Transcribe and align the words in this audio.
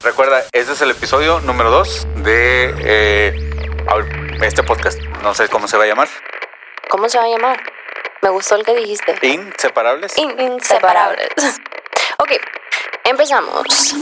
Recuerda, 0.00 0.44
este 0.52 0.72
es 0.72 0.80
el 0.80 0.90
episodio 0.90 1.40
número 1.40 1.70
2 1.70 2.06
de 2.16 2.74
eh, 2.78 3.50
este 4.42 4.62
podcast. 4.62 5.00
No 5.22 5.34
sé 5.34 5.48
cómo 5.48 5.68
se 5.68 5.76
va 5.76 5.84
a 5.84 5.86
llamar. 5.86 6.08
¿Cómo 6.88 7.08
se 7.08 7.18
va 7.18 7.24
a 7.24 7.28
llamar? 7.28 7.60
Me 8.22 8.30
gustó 8.30 8.56
el 8.56 8.64
que 8.64 8.74
dijiste. 8.74 9.14
Inseparables. 9.22 10.16
Inseparables. 10.18 11.60
ok, 12.18 12.32
empezamos. 13.04 13.94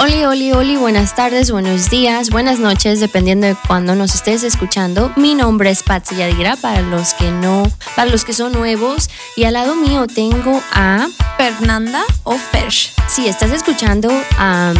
Oli, 0.00 0.24
oli, 0.24 0.52
oli, 0.52 0.76
buenas 0.76 1.16
tardes, 1.16 1.50
buenos 1.50 1.90
días, 1.90 2.30
buenas 2.30 2.60
noches, 2.60 3.00
dependiendo 3.00 3.48
de 3.48 3.56
cuándo 3.66 3.96
nos 3.96 4.14
estés 4.14 4.44
escuchando. 4.44 5.12
Mi 5.16 5.34
nombre 5.34 5.70
es 5.70 5.82
Patsy 5.82 6.14
Yadira, 6.14 6.54
para 6.54 6.82
los 6.82 7.14
que 7.14 7.32
no, 7.32 7.64
para 7.96 8.08
los 8.08 8.24
que 8.24 8.32
son 8.32 8.52
nuevos. 8.52 9.10
Y 9.34 9.42
al 9.42 9.54
lado 9.54 9.74
mío 9.74 10.06
tengo 10.06 10.62
a 10.72 11.08
Fernanda 11.36 12.04
o 12.22 12.38
Fersh. 12.38 12.92
Si 13.08 13.26
estás 13.26 13.50
escuchando 13.50 14.08
a... 14.38 14.72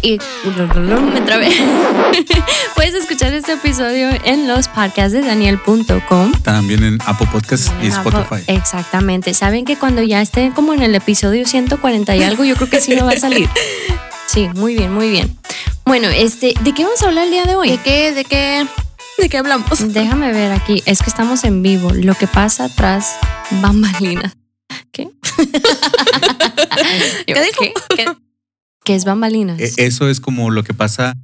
y 0.00 0.18
me 0.46 1.20
trabé. 1.20 1.50
Puedes 2.74 2.94
escuchar 2.94 3.34
este 3.34 3.52
episodio 3.52 4.08
en 4.24 4.48
los 4.48 4.68
podcasts 4.68 5.12
de 5.12 5.20
daniel.com. 5.20 6.32
También 6.42 6.84
en 6.84 6.98
Apple 7.04 7.28
Podcasts 7.30 7.70
y 7.82 7.88
Spotify. 7.88 8.42
Exactamente. 8.46 9.34
Saben 9.34 9.66
que 9.66 9.76
cuando 9.76 10.02
ya 10.02 10.22
esté 10.22 10.52
como 10.54 10.72
en 10.72 10.82
el 10.82 10.94
episodio 10.94 11.44
140 11.44 12.16
y 12.16 12.22
algo, 12.22 12.44
yo 12.44 12.56
creo 12.56 12.70
que 12.70 12.80
sí 12.80 12.96
no 12.96 13.04
va 13.04 13.12
a 13.12 13.18
salir. 13.18 13.46
Sí, 14.34 14.48
muy 14.56 14.74
bien, 14.74 14.92
muy 14.92 15.10
bien. 15.10 15.38
Bueno, 15.84 16.08
este, 16.08 16.54
¿de 16.64 16.74
qué 16.74 16.82
vamos 16.82 17.00
a 17.04 17.06
hablar 17.06 17.26
el 17.26 17.30
día 17.30 17.44
de 17.44 17.54
hoy? 17.54 17.70
¿De 17.70 17.78
qué, 17.78 18.12
de 18.12 18.24
qué, 18.24 18.66
de 19.16 19.28
qué 19.28 19.38
hablamos? 19.38 19.68
Déjame 19.94 20.32
ver 20.32 20.50
aquí. 20.50 20.82
Es 20.86 21.02
que 21.02 21.08
estamos 21.08 21.44
en 21.44 21.62
vivo. 21.62 21.92
Lo 21.92 22.16
que 22.16 22.26
pasa 22.26 22.68
tras 22.68 23.14
bambalinas. 23.62 24.36
¿Qué? 24.90 25.08
¿Qué 27.28 27.42
dijo? 27.42 27.64
¿Qué? 27.94 28.06
¿Qué 28.82 28.96
es 28.96 29.04
bambalinas? 29.04 29.60
E, 29.60 29.86
eso 29.86 30.08
es 30.08 30.18
como 30.18 30.50
lo 30.50 30.64
que 30.64 30.74
pasa 30.74 31.14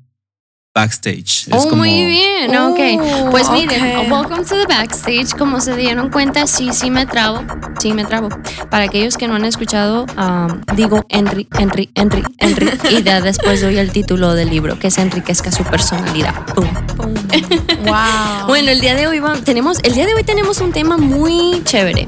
backstage. 0.74 1.48
oh, 1.50 1.62
como, 1.68 1.76
muy 1.82 2.04
bien, 2.06 2.54
Oh, 2.56 2.70
ok. 2.70 3.30
Pues 3.30 3.50
miren, 3.50 4.10
welcome 4.10 4.44
to 4.44 4.56
the 4.56 4.66
backstage. 4.66 5.34
Como 5.36 5.60
se 5.60 5.76
dieron 5.76 6.10
cuenta, 6.10 6.46
sí, 6.46 6.70
sí 6.72 6.90
me 6.90 7.06
trabo, 7.06 7.42
sí 7.80 7.92
me 7.92 8.04
trabo. 8.04 8.28
Para 8.70 8.84
aquellos 8.84 9.16
que 9.16 9.26
no 9.28 9.34
han 9.34 9.44
escuchado, 9.44 10.06
um, 10.16 10.60
digo 10.76 11.04
Henry, 11.08 11.48
Henry, 11.58 11.90
Henry, 11.94 12.22
Henry. 12.38 12.70
Y 12.90 13.02
ya 13.02 13.20
después 13.20 13.60
doy 13.60 13.78
el 13.78 13.90
título 13.90 14.34
del 14.34 14.50
libro, 14.50 14.78
que 14.78 14.86
es 14.88 14.98
Enriquezca 14.98 15.50
su 15.50 15.64
personalidad. 15.64 16.34
Pum. 16.54 16.68
wow. 17.86 18.46
Bueno, 18.46 18.70
el 18.70 18.80
día 18.80 18.94
de 18.94 19.06
hoy 19.08 19.18
va- 19.18 19.36
tenemos, 19.36 19.78
el 19.82 19.94
día 19.94 20.06
de 20.06 20.14
hoy 20.14 20.24
tenemos 20.24 20.60
un 20.60 20.72
tema 20.72 20.96
muy 20.96 21.62
chévere. 21.64 22.06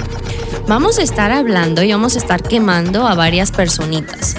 Vamos 0.69 0.99
a 0.99 1.03
estar 1.03 1.33
hablando 1.33 1.83
y 1.83 1.91
vamos 1.91 2.15
a 2.15 2.19
estar 2.19 2.43
quemando 2.43 3.07
a 3.09 3.15
varias 3.17 3.51
personitas. 3.51 4.37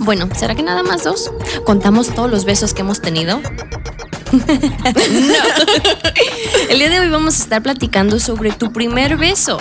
Bueno, 0.00 0.28
¿será 0.34 0.54
que 0.54 0.62
nada 0.62 0.82
más 0.82 1.04
dos? 1.04 1.30
¿Contamos 1.64 2.14
todos 2.14 2.30
los 2.30 2.44
besos 2.44 2.74
que 2.74 2.82
hemos 2.82 3.00
tenido? 3.00 3.40
no. 4.32 4.32
El 6.70 6.78
día 6.78 6.90
de 6.90 7.00
hoy 7.00 7.08
vamos 7.08 7.40
a 7.40 7.42
estar 7.42 7.62
platicando 7.62 8.18
sobre 8.18 8.52
tu 8.52 8.72
primer 8.72 9.16
beso. 9.16 9.58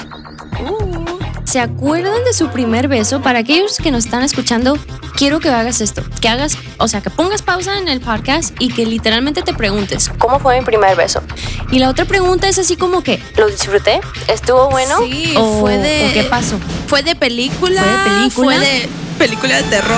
¿Se 1.57 1.63
acuerdan 1.63 2.23
de 2.23 2.33
su 2.33 2.49
primer 2.49 2.87
beso? 2.87 3.23
Para 3.23 3.39
aquellos 3.39 3.77
que 3.77 3.89
nos 3.89 4.05
están 4.05 4.21
escuchando, 4.21 4.77
quiero 5.15 5.39
que 5.39 5.49
hagas 5.49 5.81
esto, 5.81 6.03
que 6.21 6.29
hagas, 6.29 6.55
o 6.77 6.87
sea, 6.87 7.01
que 7.01 7.09
pongas 7.09 7.41
pausa 7.41 7.79
en 7.79 7.87
el 7.87 7.99
podcast 7.99 8.53
y 8.59 8.67
que 8.71 8.85
literalmente 8.85 9.41
te 9.41 9.55
preguntes, 9.55 10.11
¿cómo 10.19 10.39
fue 10.39 10.59
mi 10.59 10.63
primer 10.63 10.95
beso? 10.95 11.23
Y 11.71 11.79
la 11.79 11.89
otra 11.89 12.05
pregunta 12.05 12.47
es 12.47 12.59
así 12.59 12.75
como 12.75 13.01
que, 13.01 13.19
¿lo 13.37 13.47
disfruté? 13.47 14.01
¿Estuvo 14.27 14.69
bueno? 14.69 14.99
Sí, 15.03 15.33
¿O- 15.35 15.61
fue 15.61 15.77
de- 15.79 16.09
o 16.11 16.13
¿Qué 16.13 16.23
pasó? 16.25 16.59
Fue 16.85 17.01
de 17.01 17.15
película. 17.15 17.81
¿Fue 17.81 17.91
de 17.91 17.97
película? 18.19 18.55
Fue 18.55 18.59
de 18.59 18.89
película 19.17 19.55
de 19.57 19.63
terror. 19.63 19.97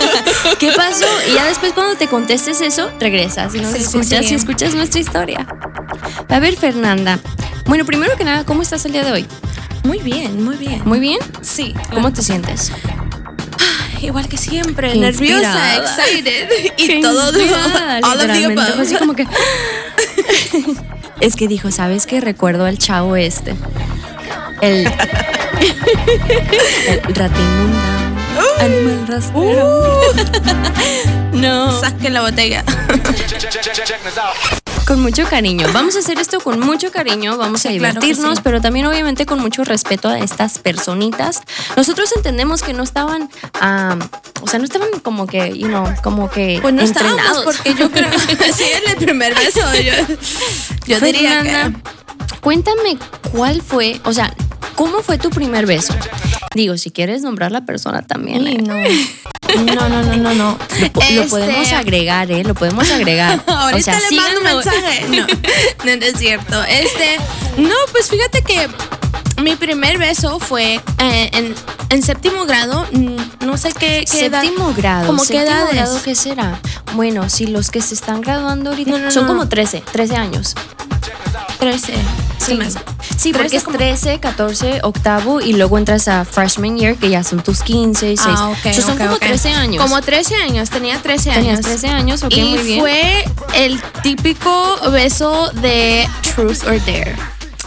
¿Qué 0.58 0.72
pasó? 0.72 1.04
Y 1.30 1.34
ya 1.34 1.44
después 1.44 1.74
cuando 1.74 1.96
te 1.98 2.08
contestes 2.08 2.62
eso, 2.62 2.90
regresas 2.98 3.54
y 3.54 3.58
nos 3.60 3.72
Sí, 3.72 3.80
sí, 3.80 3.84
escuchas 3.98 4.24
sí. 4.26 4.32
y 4.32 4.36
escuchas 4.38 4.74
nuestra 4.74 5.00
historia. 5.02 5.46
A 6.30 6.38
ver, 6.38 6.56
Fernanda. 6.56 7.18
Bueno, 7.66 7.84
primero 7.84 8.16
que 8.16 8.24
nada, 8.24 8.44
¿cómo 8.44 8.62
estás 8.62 8.86
el 8.86 8.92
día 8.92 9.04
de 9.04 9.12
hoy? 9.12 9.26
Muy 9.84 9.98
bien, 10.00 10.42
muy 10.42 10.56
bien. 10.56 10.82
¿Muy 10.84 10.98
bien? 11.00 11.18
Sí. 11.42 11.74
¿Cómo 11.92 12.12
te 12.12 12.22
sientes? 12.22 12.72
Igual 14.00 14.28
que 14.28 14.36
siempre, 14.36 14.92
Qué 14.92 14.98
inspirada. 14.98 15.76
excited 15.76 16.48
y 16.76 16.86
Qué 16.86 17.00
todo. 17.00 17.20
all 17.22 17.28
of 17.28 17.32
the 17.32 18.26
literalmente. 18.26 18.62
above. 18.62 18.80
Así 18.80 18.96
como 18.96 19.14
que. 19.14 19.26
es 21.20 21.36
que 21.36 21.48
dijo, 21.48 21.70
¿sabes 21.70 22.04
qué? 22.06 22.20
Recuerdo 22.20 22.66
al 22.66 22.76
chavo 22.78 23.16
este. 23.16 23.54
El. 24.60 24.86
el 26.88 27.14
ratimunda. 27.14 28.00
Animal 28.60 29.06
rastrero. 29.06 30.00
no. 31.32 31.80
Saque 31.80 32.10
la 32.10 32.20
botella. 32.22 32.62
Con 34.86 35.00
mucho 35.00 35.24
cariño. 35.24 35.66
Vamos 35.72 35.96
a 35.96 36.00
hacer 36.00 36.18
esto 36.18 36.40
con 36.40 36.60
mucho 36.60 36.90
cariño, 36.92 37.38
vamos 37.38 37.64
a 37.64 37.70
Sí, 37.70 37.78
claro 37.78 38.00
divertirnos, 38.00 38.36
sí. 38.36 38.40
pero 38.44 38.60
también 38.60 38.84
obviamente 38.86 39.24
con 39.24 39.38
mucho 39.40 39.64
respeto 39.64 40.08
a 40.08 40.18
estas 40.18 40.58
personitas. 40.58 41.40
Nosotros 41.76 42.10
entendemos 42.14 42.62
que 42.62 42.74
no 42.74 42.82
estaban, 42.82 43.30
ah, 43.60 43.96
o 44.42 44.46
sea, 44.46 44.58
no 44.58 44.66
estaban 44.66 44.88
como 45.02 45.26
que, 45.26 45.56
you 45.56 45.68
know, 45.68 45.86
como 46.02 46.28
que 46.30 46.58
Pues 46.60 46.74
no 46.74 46.82
entrenados. 46.82 47.44
porque 47.44 47.74
yo 47.74 47.90
creo 47.90 48.10
que 48.38 48.52
sí, 48.52 48.64
en 48.84 48.90
el 48.90 48.96
primer 48.96 49.34
beso. 49.34 49.60
Yo, 49.74 50.16
yo 50.86 51.00
diría 51.00 51.42
Fernanda, 51.42 51.78
que. 52.26 52.40
cuéntame 52.40 52.98
cuál 53.32 53.62
fue, 53.62 54.00
o 54.04 54.12
sea, 54.12 54.34
¿cómo 54.76 55.02
fue 55.02 55.16
tu 55.16 55.30
primer 55.30 55.64
beso? 55.64 55.94
Digo, 56.54 56.76
si 56.76 56.90
quieres 56.90 57.22
nombrar 57.22 57.52
la 57.52 57.64
persona 57.64 58.02
también. 58.02 58.42
Uy, 58.42 58.52
¿eh? 58.56 58.62
no. 58.62 58.74
No, 59.64 59.88
no, 59.88 60.02
no, 60.02 60.16
no, 60.16 60.34
no. 60.34 60.58
Lo 60.94 61.00
Este, 61.02 61.22
podemos 61.28 61.72
agregar, 61.72 62.30
¿eh? 62.30 62.42
Lo 62.44 62.54
podemos 62.54 62.88
agregar. 62.90 63.40
Ahorita 63.46 63.96
o 63.96 64.00
sea, 64.00 64.10
le 64.10 64.16
mando 64.16 64.38
un 64.38 64.44
mensaje. 64.44 65.06
No, 65.08 65.26
no, 65.90 65.96
no 65.96 66.06
es 66.06 66.18
cierto. 66.18 66.62
Este, 66.64 67.18
no, 67.58 67.74
pues 67.92 68.08
fíjate 68.08 68.42
que 68.42 68.68
mi 69.42 69.54
primer 69.56 69.98
beso 69.98 70.38
fue 70.40 70.80
eh, 70.98 71.30
en, 71.32 71.54
en 71.90 72.02
séptimo 72.02 72.46
grado. 72.46 72.86
mm, 72.92 73.44
No 73.46 73.56
sé 73.56 73.72
qué, 73.72 74.04
qué 74.10 74.26
edad. 74.26 74.42
Séptimo 74.42 74.72
grado. 74.74 75.06
¿Cómo 75.06 75.20
qué 75.22 75.28
séptimo 75.28 75.46
edad 75.50 75.68
es? 75.68 75.74
grado 75.74 76.02
qué 76.02 76.14
será? 76.14 76.60
Bueno, 76.94 77.28
si 77.28 77.46
los 77.46 77.70
que 77.70 77.80
se 77.82 77.94
están 77.94 78.20
graduando 78.22 78.70
ahorita 78.70 78.90
No, 78.90 78.98
no, 78.98 79.10
son 79.10 79.22
no. 79.24 79.28
como 79.28 79.48
13, 79.48 79.82
13 79.92 80.16
años. 80.16 80.54
13. 81.58 81.94
Sí. 82.38 82.58
Sí, 83.16 83.32
porque 83.32 83.48
13 83.48 83.56
es 83.56 83.64
como- 83.64 83.78
13, 83.78 84.20
14, 84.20 84.80
octavo 84.82 85.40
y 85.40 85.54
luego 85.54 85.78
entras 85.78 86.08
a 86.08 86.24
freshman 86.24 86.76
year 86.76 86.96
que 86.96 87.08
ya 87.08 87.24
son 87.24 87.42
tus 87.42 87.62
15, 87.62 88.06
16. 88.06 88.36
Ah, 88.38 88.48
ok. 88.50 88.72
So, 88.74 88.82
son 88.82 88.92
ok, 88.92 88.98
como 88.98 89.12
ok. 89.14 89.20
13 89.20 89.48
años. 89.50 89.82
Como 89.82 90.00
13 90.02 90.34
años, 90.36 90.68
tenía 90.70 91.00
13 91.00 91.30
Tenías 91.30 91.54
años. 91.58 91.66
13 91.66 91.88
años, 91.88 92.22
ok, 92.22 92.32
y 92.36 92.42
muy 92.44 92.62
bien. 92.64 92.80
fue 92.80 93.24
el 93.54 93.80
típico 94.02 94.50
beso 94.90 95.50
de 95.52 96.06
Truth 96.34 96.64
or 96.66 96.78
Dare. 96.84 97.16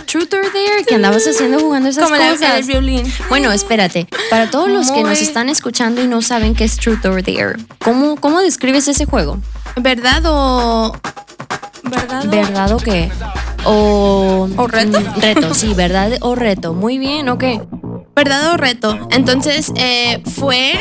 Truth 0.06 0.34
or 0.36 0.44
Dare, 0.54 0.86
que 0.88 0.96
andabas 0.96 1.26
haciendo 1.28 1.60
jugando 1.60 1.90
esas 1.90 2.06
Como 2.06 2.16
la 2.16 2.30
cosas. 2.32 2.56
del 2.56 2.64
violín. 2.66 3.12
Bueno, 3.30 3.52
espérate. 3.52 4.08
Para 4.30 4.50
todos 4.50 4.70
los 4.70 4.90
que 4.92 5.02
nos 5.04 5.18
Muy- 5.18 5.28
están 5.28 5.50
escuchando 5.50 6.02
y 6.04 6.08
no 6.08 6.22
saben 6.22 6.56
qué 6.56 6.64
es 6.66 6.78
Truth 6.78 7.04
or 7.06 7.22
Dare, 7.24 7.58
¿cómo, 7.84 8.16
cómo 8.16 8.40
describes 8.42 8.88
ese 8.88 9.06
juego? 9.06 9.40
¿Verdad 9.76 10.22
o.? 10.26 10.96
¿Verdad 11.84 12.26
o.? 12.26 12.30
¿Verdad 12.32 12.72
o 12.74 12.78
qué? 12.78 13.12
O, 13.70 14.48
¿O 14.58 14.68
reto? 14.68 15.00
Mm, 15.00 15.20
reto, 15.22 15.54
sí, 15.54 15.74
verdad 15.74 16.12
o 16.22 16.36
reto. 16.36 16.74
Muy 16.74 16.98
bien, 16.98 17.28
ok. 17.30 17.44
¿Verdad 18.16 18.54
o 18.54 18.58
reto? 18.58 18.98
Entonces 19.12 19.72
eh, 19.76 20.24
fue, 20.26 20.74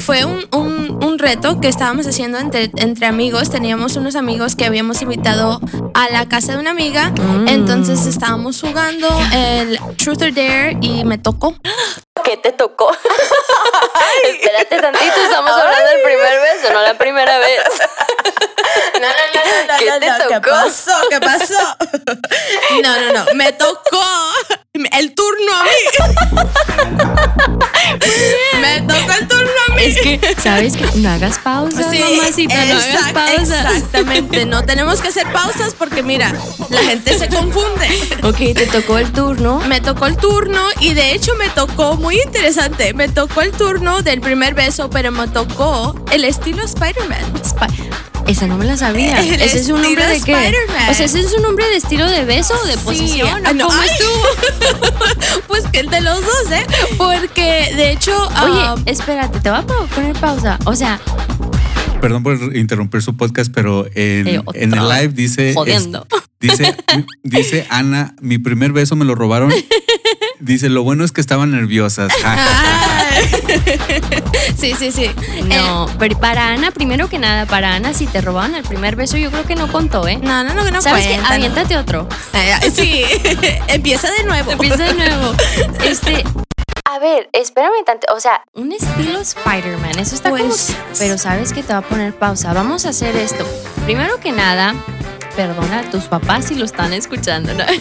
fue 0.00 0.24
un, 0.24 0.44
un- 0.52 0.83
un 1.00 1.18
reto 1.18 1.60
que 1.60 1.68
estábamos 1.68 2.06
haciendo 2.06 2.38
entre, 2.38 2.70
entre 2.76 3.06
amigos. 3.06 3.50
Teníamos 3.50 3.96
unos 3.96 4.16
amigos 4.16 4.56
que 4.56 4.64
habíamos 4.64 5.02
invitado 5.02 5.60
a 5.94 6.08
la 6.10 6.26
casa 6.28 6.52
de 6.52 6.58
una 6.58 6.70
amiga. 6.70 7.10
Mm. 7.10 7.48
Entonces 7.48 8.06
estábamos 8.06 8.60
jugando 8.60 9.08
el 9.32 9.78
Truth 9.96 10.22
or 10.22 10.34
Dare 10.34 10.76
y 10.80 11.04
me 11.04 11.18
tocó. 11.18 11.54
¿Qué 12.22 12.36
te 12.36 12.52
tocó? 12.52 12.90
Espérate 14.24 14.80
tantito, 14.80 15.20
estamos 15.22 15.50
hablando 15.50 15.90
del 15.90 16.02
primer 16.02 16.40
beso, 16.40 16.72
no 16.72 16.80
la 16.82 16.96
primera 16.96 17.38
vez. 17.38 17.60
No, 18.94 19.00
no, 19.00 19.06
no, 19.06 19.72
no, 19.72 19.78
¿Qué 19.78 19.86
no, 19.86 20.00
te 20.00 20.06
no, 20.06 20.28
¿Qué 20.28 20.34
tocó? 20.34 20.50
pasó? 20.50 20.92
¿Qué 21.10 21.20
pasó? 21.20 21.76
No, 22.82 23.00
no, 23.00 23.12
no. 23.12 23.34
Me 23.34 23.52
tocó 23.52 24.00
el 24.72 25.14
turno 25.14 25.52
a 25.54 25.64
mí. 25.64 25.70
Que 30.44 30.50
¿Sabes 30.50 30.76
qué? 30.76 30.86
No 30.98 31.08
hagas 31.10 31.38
pausa, 31.38 31.90
Sí, 31.90 31.98
mamacita, 31.98 32.54
no 32.66 32.74
hagas 32.74 32.86
exact- 32.86 33.12
pausa. 33.14 33.60
Exactamente, 33.62 34.44
no 34.44 34.62
tenemos 34.64 35.00
que 35.00 35.08
hacer 35.08 35.26
pausas 35.32 35.74
porque 35.78 36.02
mira, 36.02 36.34
la 36.68 36.80
gente 36.82 37.18
se 37.18 37.28
confunde. 37.28 37.88
Ok, 38.22 38.36
te 38.54 38.66
tocó 38.66 38.98
el 38.98 39.10
turno. 39.10 39.60
Me 39.66 39.80
tocó 39.80 40.04
el 40.06 40.16
turno 40.18 40.60
y 40.80 40.92
de 40.92 41.12
hecho 41.14 41.32
me 41.38 41.48
tocó, 41.48 41.96
muy 41.96 42.20
interesante, 42.20 42.92
me 42.92 43.08
tocó 43.08 43.40
el 43.40 43.52
turno 43.52 44.02
del 44.02 44.20
primer 44.20 44.52
beso, 44.54 44.90
pero 44.90 45.10
me 45.12 45.26
tocó 45.28 45.94
el 46.12 46.24
estilo 46.24 46.62
Spider-Man. 46.62 47.40
Spa- 47.42 47.66
Esa 48.26 48.46
no 48.46 48.56
me 48.58 48.64
la 48.64 48.76
sabía. 48.76 49.20
El 49.22 49.40
¿Ese 49.40 49.58
es 49.58 49.68
un 49.68 49.82
nombre 49.82 50.06
de 50.06 50.14
estilo 50.16 50.38
qué? 50.38 50.54
O 50.90 50.94
sea, 50.94 51.04
¿ese 51.06 51.20
es 51.20 51.32
un 51.34 51.42
nombre 51.42 51.66
de 51.68 51.76
estilo 51.76 52.08
de 52.08 52.24
beso 52.24 52.54
o 52.62 52.66
de 52.66 52.76
posición? 52.78 53.42
Ah, 53.44 53.50
¿O 53.50 53.54
no, 53.54 53.66
cómo 53.68 53.80
ay. 53.80 53.88
estuvo? 53.90 55.44
Pues 55.46 55.64
que 55.68 55.82
de 55.84 56.00
los 56.00 56.20
dos, 56.20 56.50
¿eh? 56.52 56.66
Porque 56.96 57.70
de 57.76 57.92
hecho... 57.92 58.12
Oye, 58.42 58.72
um, 58.72 58.82
espérate, 58.86 59.38
te 59.40 59.50
voy 59.50 59.58
a 59.60 59.62
poner 59.62 60.16
pausa. 60.18 60.58
O 60.64 60.74
sea, 60.74 61.00
Perdón 62.00 62.22
por 62.22 62.56
interrumpir 62.56 63.02
su 63.02 63.16
podcast, 63.16 63.50
pero 63.54 63.86
en, 63.94 64.26
Eh, 64.28 64.42
en 64.54 64.74
el 64.74 64.88
live 64.88 65.08
dice. 65.08 65.54
Jodiendo. 65.54 66.06
es- 66.10 66.50
dice, 66.50 66.76
dice 67.22 67.66
Ana, 67.70 68.14
mi 68.20 68.38
primer 68.38 68.72
beso 68.72 68.96
me 68.96 69.04
lo 69.04 69.14
robaron. 69.14 69.50
Dice, 70.44 70.68
lo 70.68 70.82
bueno 70.82 71.04
es 71.04 71.12
que 71.12 71.20
estaban 71.22 71.50
nerviosas. 71.52 72.12
Sí, 74.56 74.74
sí, 74.78 74.92
sí. 74.92 75.10
no. 75.46 75.86
pero 75.98 76.18
para 76.18 76.48
Ana, 76.48 76.70
primero 76.70 77.08
que 77.08 77.18
nada, 77.18 77.44
para 77.46 77.74
Ana, 77.74 77.92
si 77.92 78.06
te 78.06 78.20
robaron 78.20 78.54
el 78.54 78.62
primer 78.62 78.96
beso, 78.96 79.16
yo 79.16 79.30
creo 79.30 79.44
que 79.44 79.54
no 79.56 79.70
contó, 79.70 80.06
¿eh? 80.08 80.12
Eh, 80.14 80.18
no, 80.22 80.42
no, 80.44 80.54
no, 80.54 80.70
no 80.70 80.80
¿Sabes 80.82 81.02
qué? 81.06 81.12
cuenta, 81.14 81.28
no. 81.28 81.34
Aviéntate 81.34 81.76
otro. 81.76 82.08
Eh, 82.32 82.70
sí, 82.74 83.04
empieza 83.68 84.10
de 84.10 84.24
nuevo. 84.24 84.52
Empieza 84.52 84.84
de 84.84 84.94
nuevo. 84.94 85.34
Este. 85.84 86.24
A 86.90 86.98
ver, 86.98 87.28
espérame 87.32 87.84
tanto. 87.84 88.06
O 88.14 88.20
sea, 88.20 88.42
un 88.54 88.72
estilo 88.72 89.20
Spider-Man. 89.20 89.98
Eso 89.98 90.14
está 90.14 90.30
como. 90.30 90.44
Pues- 90.44 90.74
Pero 90.98 91.18
sabes 91.18 91.52
que 91.52 91.62
te 91.62 91.72
va 91.72 91.80
a 91.80 91.82
poner 91.82 92.14
pausa. 92.14 92.52
Vamos 92.52 92.86
a 92.86 92.90
hacer 92.90 93.16
esto. 93.16 93.44
Primero 93.84 94.20
que 94.20 94.32
nada, 94.32 94.74
perdona 95.36 95.80
a 95.80 95.90
tus 95.90 96.04
papás 96.04 96.46
si 96.46 96.54
lo 96.54 96.64
están 96.64 96.92
escuchando, 96.92 97.52
¿no? 97.54 97.64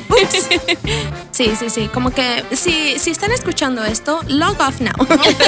Sí, 1.31 1.51
sí, 1.57 1.69
sí. 1.69 1.89
Como 1.91 2.11
que 2.11 2.43
si, 2.51 2.99
si 2.99 3.09
están 3.09 3.31
escuchando 3.31 3.83
esto, 3.83 4.19
log 4.27 4.55
off 4.61 4.79
now. 4.81 4.93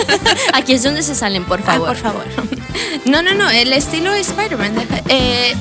Aquí 0.53 0.73
es 0.73 0.83
donde 0.83 1.03
se 1.03 1.13
salen, 1.13 1.45
por 1.45 1.59
Ay, 1.59 1.65
favor. 1.65 1.87
por 1.89 1.97
favor. 1.97 2.25
No, 3.05 3.21
no, 3.21 3.33
no. 3.35 3.49
El 3.49 3.71
estilo 3.71 4.11
Spider-Man. 4.13 4.75
deja- 4.75 5.01
Eh, 5.09 5.53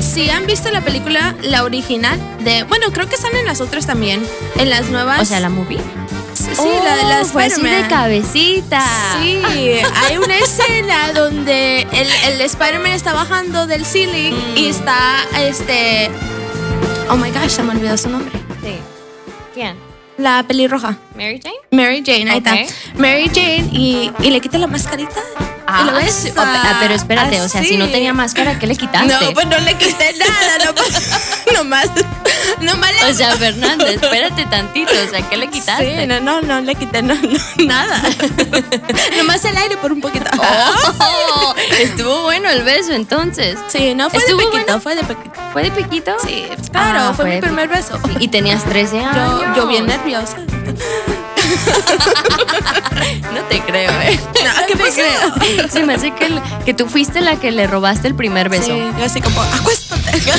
si 0.00 0.30
han 0.30 0.46
visto 0.46 0.70
la 0.70 0.82
película, 0.82 1.34
la 1.42 1.64
original 1.64 2.18
de. 2.44 2.62
Bueno, 2.64 2.86
creo 2.92 3.08
que 3.08 3.16
están 3.16 3.34
en 3.36 3.44
las 3.44 3.60
otras 3.60 3.86
también. 3.86 4.24
En 4.56 4.70
las 4.70 4.86
nuevas. 4.88 5.20
O 5.20 5.24
sea, 5.24 5.40
la 5.40 5.48
movie. 5.48 5.80
Sí, 6.54 6.68
la 6.84 6.96
de 6.96 7.02
Oh, 7.22 7.24
fue 7.24 7.44
así 7.44 7.62
de 7.62 7.86
cabecita. 7.88 8.80
Sí, 9.20 9.42
hay 9.46 10.18
una 10.18 10.36
escena 10.38 11.12
donde 11.12 11.82
el, 11.92 12.08
el 12.32 12.40
Spider-Man 12.42 12.92
está 12.92 13.12
bajando 13.14 13.66
del 13.66 13.84
ceiling 13.84 14.32
Mm. 14.32 14.56
y 14.56 14.66
está 14.68 15.18
este. 15.38 16.10
Oh 17.08 17.16
my 17.16 17.30
gosh, 17.30 17.48
se 17.50 17.62
me 17.62 17.72
olvidó 17.72 17.96
su 17.96 18.08
nombre. 18.10 18.32
Sí. 18.62 18.76
¿Quién? 19.54 19.76
La 20.18 20.42
pelirroja. 20.46 20.96
¿Mary 21.14 21.40
Jane? 21.42 21.56
Mary 21.70 22.02
Jane, 22.04 22.30
ahí 22.30 22.38
está. 22.38 22.56
Mary 22.98 23.28
Jane 23.32 23.68
y, 23.72 24.10
y 24.20 24.30
le 24.30 24.40
quita 24.40 24.58
la 24.58 24.66
mascarita. 24.66 25.20
Lo 25.84 25.92
besa. 25.94 26.20
sí. 26.20 26.32
Ah, 26.36 26.78
pero 26.80 26.94
espérate, 26.94 27.40
o 27.40 27.48
sea, 27.48 27.62
si 27.62 27.76
no 27.76 27.84
Así. 27.84 27.92
tenía 27.92 28.12
máscara, 28.12 28.58
¿qué 28.58 28.66
le 28.66 28.76
quitaste? 28.76 29.06
No, 29.08 29.32
pues 29.32 29.46
no 29.46 29.58
le 29.58 29.74
quité 29.74 30.14
nada, 30.18 30.64
nomás. 30.64 31.02
nomás, 31.54 31.86
nomás 32.60 32.92
le 32.92 33.10
O 33.10 33.14
sea, 33.14 33.30
Fernanda, 33.32 33.88
espérate 33.88 34.46
tantito, 34.46 34.92
o 35.06 35.10
sea, 35.10 35.28
¿qué 35.28 35.36
le 35.36 35.48
quitaste? 35.48 36.00
Sí, 36.02 36.06
no, 36.06 36.20
no, 36.20 36.40
no 36.40 36.60
le 36.60 36.74
quité 36.74 37.02
no, 37.02 37.14
no, 37.14 37.38
nada. 37.66 38.00
nomás 39.16 39.44
el 39.44 39.56
aire 39.56 39.76
por 39.76 39.92
un 39.92 40.00
poquito. 40.00 40.30
Oh, 40.38 41.54
estuvo 41.80 42.22
bueno 42.22 42.48
el 42.50 42.62
beso 42.62 42.92
entonces. 42.92 43.58
Sí, 43.68 43.94
no 43.94 44.08
fue 44.10 44.18
de 44.20 44.24
¿Estuvo 44.26 44.38
pequito, 44.50 44.64
bueno? 44.66 44.80
fue 44.80 44.94
de 44.94 45.04
pequito. 45.04 45.40
¿Fue 45.52 45.62
de 45.62 45.70
piquito? 45.70 46.16
Sí, 46.24 46.46
claro, 46.70 46.98
Ah, 47.10 47.12
fue 47.14 47.24
mi 47.26 47.40
primer 47.40 47.68
beso. 47.68 47.98
Y 48.20 48.28
tenías 48.28 48.64
13 48.64 49.00
años. 49.00 49.40
Yo, 49.42 49.54
yo 49.56 49.66
bien 49.66 49.86
nerviosa. 49.86 50.36
¿qué. 55.40 55.68
Se 55.70 55.82
me 55.84 55.94
hace 55.94 56.12
que, 56.14 56.26
el- 56.26 56.42
que 56.64 56.74
tú 56.74 56.88
fuiste 56.88 57.20
la 57.20 57.36
que 57.36 57.50
le 57.52 57.66
robaste 57.66 58.08
el 58.08 58.14
primer 58.14 58.48
beso. 58.48 58.66
Sí, 58.66 58.82
yo 58.98 59.04
así 59.04 59.20
como, 59.20 59.40
acuéstate. 59.42 60.20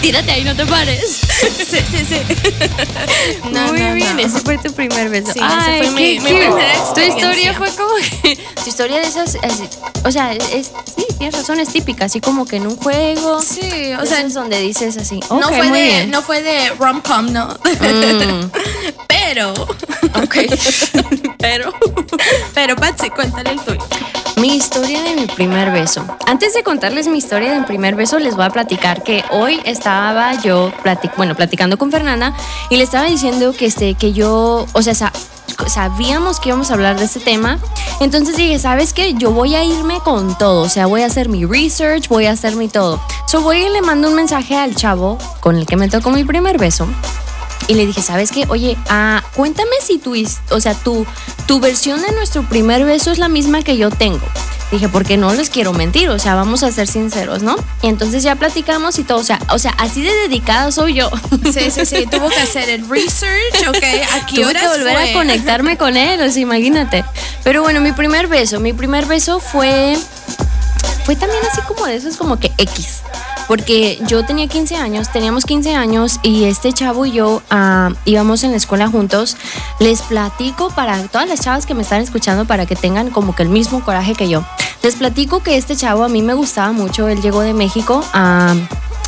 Tírate 0.00 0.32
ahí, 0.32 0.42
no 0.44 0.54
te 0.56 0.66
pares. 0.66 1.20
Sí, 1.42 1.78
sí, 1.90 2.04
sí. 2.06 2.20
No, 3.50 3.68
Muy 3.72 3.80
no, 3.80 3.94
bien, 3.94 4.16
no. 4.16 4.22
ese 4.22 4.40
fue 4.40 4.58
tu 4.58 4.72
primer 4.72 5.08
beso. 5.08 5.32
Sí, 5.32 5.40
ese 5.40 5.78
fue 5.78 5.90
mi- 5.90 6.18
qué 6.18 6.20
mi 6.20 6.30
cute. 6.30 6.34
primera 6.44 6.94
Tu 6.94 7.00
historia 7.00 7.54
fue 7.54 7.68
como 7.74 7.94
que. 8.22 8.36
Tu 8.62 8.68
historia 8.68 8.98
de 8.98 9.02
esas. 9.08 9.36
así, 9.42 9.64
o 10.04 10.10
sea, 10.12 10.32
es, 10.32 10.70
sí, 10.96 11.06
tienes 11.18 11.34
razón, 11.34 11.58
es 11.60 11.70
típica, 11.72 12.04
así 12.04 12.20
como 12.20 12.44
que 12.46 12.56
en 12.56 12.66
un 12.66 12.76
juego. 12.76 13.40
Sí, 13.40 13.92
o 14.00 14.04
sea, 14.06 14.20
es 14.20 14.34
donde 14.34 14.60
dices 14.60 14.96
así. 14.98 15.18
no 15.30 15.48
fue 15.48 15.70
de, 15.70 15.82
bien. 15.82 16.10
no 16.10 16.20
fue 16.22 16.42
de 16.42 16.68
rom-com, 16.78 17.32
no. 17.32 17.46
Mm, 17.48 18.50
Pero, 19.08 19.21
ok. 20.22 20.36
pero, 21.38 21.72
pero 22.54 22.76
Patsy, 22.76 23.10
cuéntale 23.10 23.50
el 23.52 23.60
tuyo. 23.60 23.80
Mi 24.36 24.56
historia 24.56 25.02
de 25.02 25.14
mi 25.14 25.26
primer 25.26 25.70
beso. 25.70 26.04
Antes 26.26 26.54
de 26.54 26.62
contarles 26.62 27.06
mi 27.06 27.18
historia 27.18 27.52
de 27.52 27.60
mi 27.60 27.66
primer 27.66 27.94
beso, 27.94 28.18
les 28.18 28.34
voy 28.34 28.44
a 28.46 28.50
platicar 28.50 29.02
que 29.02 29.24
hoy 29.30 29.60
estaba 29.64 30.34
yo, 30.40 30.72
platic 30.82 31.16
bueno, 31.16 31.34
platicando 31.36 31.78
con 31.78 31.90
Fernanda 31.90 32.34
y 32.70 32.76
le 32.76 32.84
estaba 32.84 33.04
diciendo 33.06 33.52
que, 33.52 33.66
este, 33.66 33.94
que 33.94 34.12
yo, 34.12 34.66
o 34.72 34.82
sea, 34.82 34.94
sa- 34.94 35.12
sabíamos 35.66 36.40
que 36.40 36.48
íbamos 36.48 36.70
a 36.70 36.74
hablar 36.74 36.98
de 36.98 37.04
este 37.04 37.20
tema. 37.20 37.58
Entonces 38.00 38.36
dije, 38.36 38.58
¿sabes 38.58 38.92
qué? 38.92 39.14
Yo 39.14 39.30
voy 39.30 39.54
a 39.54 39.64
irme 39.64 40.00
con 40.00 40.36
todo. 40.36 40.62
O 40.62 40.68
sea, 40.68 40.86
voy 40.86 41.02
a 41.02 41.06
hacer 41.06 41.28
mi 41.28 41.44
research, 41.44 42.08
voy 42.08 42.26
a 42.26 42.32
hacer 42.32 42.56
mi 42.56 42.68
todo. 42.68 43.00
So 43.26 43.42
voy 43.42 43.58
y 43.58 43.68
le 43.68 43.82
mando 43.82 44.08
un 44.08 44.14
mensaje 44.14 44.56
al 44.56 44.74
chavo 44.74 45.18
con 45.40 45.56
el 45.56 45.66
que 45.66 45.76
me 45.76 45.88
tocó 45.88 46.10
mi 46.10 46.24
primer 46.24 46.58
beso. 46.58 46.88
Y 47.68 47.74
le 47.74 47.86
dije, 47.86 48.02
¿sabes 48.02 48.30
qué? 48.32 48.44
Oye, 48.48 48.76
ah, 48.88 49.22
cuéntame 49.34 49.70
si 49.80 49.98
tu, 49.98 50.14
o 50.50 50.60
sea, 50.60 50.74
tu, 50.74 51.06
tu 51.46 51.60
versión 51.60 52.02
de 52.02 52.12
nuestro 52.12 52.42
primer 52.48 52.84
beso 52.84 53.10
es 53.10 53.18
la 53.18 53.28
misma 53.28 53.62
que 53.62 53.76
yo 53.76 53.90
tengo. 53.90 54.20
Dije, 54.70 54.88
porque 54.88 55.18
no 55.18 55.34
les 55.34 55.50
quiero 55.50 55.74
mentir, 55.74 56.08
o 56.08 56.18
sea, 56.18 56.34
vamos 56.34 56.62
a 56.62 56.72
ser 56.72 56.88
sinceros, 56.88 57.42
¿no? 57.42 57.56
Y 57.82 57.88
entonces 57.88 58.22
ya 58.22 58.36
platicamos 58.36 58.98
y 58.98 59.04
todo, 59.04 59.18
o 59.18 59.24
sea, 59.24 59.38
o 59.50 59.58
sea, 59.58 59.72
así 59.72 60.00
de 60.02 60.12
dedicada 60.14 60.72
soy 60.72 60.94
yo. 60.94 61.10
Sí, 61.52 61.70
sí, 61.70 61.84
sí, 61.84 62.06
tuvo 62.10 62.30
que 62.30 62.40
hacer 62.40 62.70
el 62.70 62.88
research, 62.88 63.68
ok. 63.68 63.84
¿A 64.14 64.26
qué 64.26 64.36
Tuve 64.42 64.54
que 64.54 64.66
volver 64.66 64.94
fue? 64.94 65.10
a 65.10 65.12
conectarme 65.12 65.76
con 65.76 65.98
él, 65.98 66.22
o 66.22 66.30
sea, 66.30 66.40
imagínate. 66.40 67.04
Pero 67.44 67.62
bueno, 67.62 67.82
mi 67.82 67.92
primer 67.92 68.28
beso, 68.28 68.60
mi 68.60 68.72
primer 68.72 69.04
beso 69.04 69.40
fue 69.40 69.94
fue 71.04 71.16
también 71.16 71.42
así 71.50 71.60
como 71.62 71.84
de 71.86 71.96
esos 71.96 72.16
como 72.16 72.38
que 72.38 72.52
X. 72.56 73.02
Porque 73.52 73.98
yo 74.08 74.24
tenía 74.24 74.46
15 74.46 74.76
años, 74.76 75.12
teníamos 75.12 75.44
15 75.44 75.74
años 75.74 76.20
y 76.22 76.44
este 76.44 76.72
chavo 76.72 77.04
y 77.04 77.12
yo 77.12 77.42
ah, 77.50 77.92
íbamos 78.06 78.44
en 78.44 78.52
la 78.52 78.56
escuela 78.56 78.88
juntos. 78.88 79.36
Les 79.78 80.00
platico 80.00 80.70
para 80.70 81.02
todas 81.08 81.28
las 81.28 81.42
chavas 81.42 81.66
que 81.66 81.74
me 81.74 81.82
están 81.82 82.00
escuchando 82.00 82.46
para 82.46 82.64
que 82.64 82.76
tengan 82.76 83.10
como 83.10 83.36
que 83.36 83.42
el 83.42 83.50
mismo 83.50 83.84
coraje 83.84 84.14
que 84.14 84.30
yo. 84.30 84.42
Les 84.82 84.96
platico 84.96 85.42
que 85.42 85.58
este 85.58 85.76
chavo 85.76 86.02
a 86.02 86.08
mí 86.08 86.22
me 86.22 86.32
gustaba 86.32 86.72
mucho. 86.72 87.08
Él 87.08 87.20
llegó 87.20 87.42
de 87.42 87.52
México 87.52 88.02
a 88.14 88.54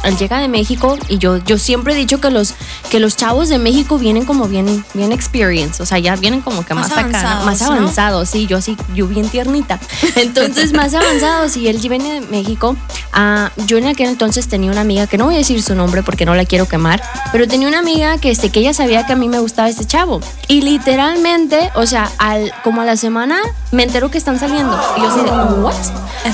él 0.04 0.16
llega 0.16 0.38
de 0.38 0.48
México 0.48 0.98
y 1.08 1.18
yo, 1.18 1.38
yo 1.38 1.58
siempre 1.58 1.94
he 1.94 1.96
dicho 1.96 2.20
que 2.20 2.30
los, 2.30 2.54
que 2.90 3.00
los 3.00 3.16
chavos 3.16 3.48
de 3.48 3.58
México 3.58 3.98
vienen 3.98 4.24
como 4.24 4.46
bien, 4.46 4.84
bien 4.94 5.12
experienced, 5.12 5.82
o 5.82 5.86
sea, 5.86 5.98
ya 5.98 6.16
vienen 6.16 6.40
como 6.40 6.64
que 6.64 6.74
más, 6.74 6.90
Más 6.90 6.98
acá, 6.98 7.08
¿no? 7.08 7.16
avanzados, 7.16 7.46
más 7.46 7.60
¿no? 7.60 7.66
avanzados, 7.76 8.28
sí, 8.28 8.46
yo 8.46 8.58
así, 8.58 8.76
yo 8.94 9.06
bien 9.06 9.28
tiernita. 9.28 9.78
Entonces, 10.16 10.72
más 10.72 10.94
avanzados, 10.94 11.56
y 11.56 11.69
él 11.69 11.79
viene 11.79 12.20
de 12.20 12.20
México. 12.22 12.76
Ah, 13.12 13.50
yo 13.67 13.79
en 13.79 13.86
aquel 13.86 14.08
entonces 14.08 14.48
tenía 14.48 14.70
una 14.70 14.81
amiga, 14.81 15.06
que 15.06 15.19
no 15.19 15.26
voy 15.26 15.34
a 15.34 15.38
decir 15.38 15.62
su 15.62 15.74
nombre 15.74 16.02
porque 16.02 16.24
no 16.26 16.34
la 16.34 16.44
quiero 16.44 16.67
quemar, 16.67 17.02
pero 17.32 17.46
tenía 17.46 17.69
una 17.69 17.79
amiga 17.79 18.19
que, 18.19 18.31
este, 18.31 18.50
que 18.50 18.60
ella 18.60 18.74
sabía 18.74 19.06
que 19.06 19.12
a 19.12 19.17
mí 19.17 19.29
me 19.29 19.38
gustaba 19.38 19.69
este 19.69 19.84
chavo. 19.84 20.20
Y 20.48 20.62
literalmente, 20.62 21.70
o 21.74 21.86
sea, 21.86 22.10
al, 22.19 22.52
como 22.62 22.81
a 22.81 22.84
la 22.84 22.96
semana 22.96 23.38
me 23.72 23.82
entero 23.84 24.10
que 24.10 24.19
están 24.19 24.38
saliendo. 24.38 24.79
Y 24.96 25.00
yo 25.00 25.08
así 25.08 25.20
de, 25.20 25.31
¿what? 25.31 25.74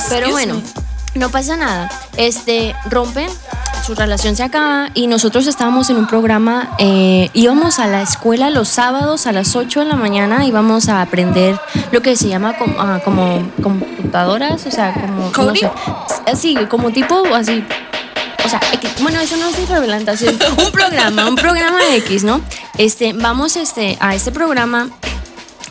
Pero 0.08 0.26
Excuse 0.26 0.30
bueno. 0.32 0.54
me. 0.54 0.90
No 1.20 1.28
pasa 1.30 1.56
nada. 1.56 1.90
Este, 2.16 2.74
rompen, 2.88 3.28
su 3.84 3.94
relación 3.94 4.36
se 4.36 4.42
acaba 4.42 4.90
y 4.94 5.06
nosotros 5.06 5.46
estábamos 5.46 5.90
en 5.90 5.96
un 5.96 6.06
programa, 6.06 6.70
eh, 6.78 7.30
íbamos 7.32 7.78
a 7.78 7.86
la 7.86 8.02
escuela 8.02 8.50
los 8.50 8.68
sábados 8.68 9.26
a 9.26 9.32
las 9.32 9.56
8 9.56 9.80
de 9.80 9.86
la 9.86 9.96
mañana, 9.96 10.44
íbamos 10.44 10.88
a 10.88 11.02
aprender 11.02 11.58
lo 11.90 12.02
que 12.02 12.16
se 12.16 12.28
llama 12.28 12.56
com- 12.56 12.74
ah, 12.78 13.00
como, 13.04 13.42
computadoras, 13.62 14.66
o 14.66 14.70
sea, 14.70 14.92
como... 14.92 15.46
No 15.46 15.54
sé, 15.56 15.70
así, 16.26 16.56
como 16.68 16.90
tipo, 16.90 17.22
así... 17.34 17.64
O 18.44 18.48
sea, 18.48 18.60
bueno, 19.02 19.20
eso 19.20 19.36
no 19.36 19.48
es 19.48 19.56
un 20.64 20.72
programa, 20.72 21.28
un 21.28 21.36
programa 21.36 21.78
X, 21.96 22.24
¿no? 22.24 22.40
Este, 22.78 23.12
vamos 23.12 23.56
este, 23.56 23.96
a 24.00 24.14
este 24.14 24.32
programa 24.32 24.88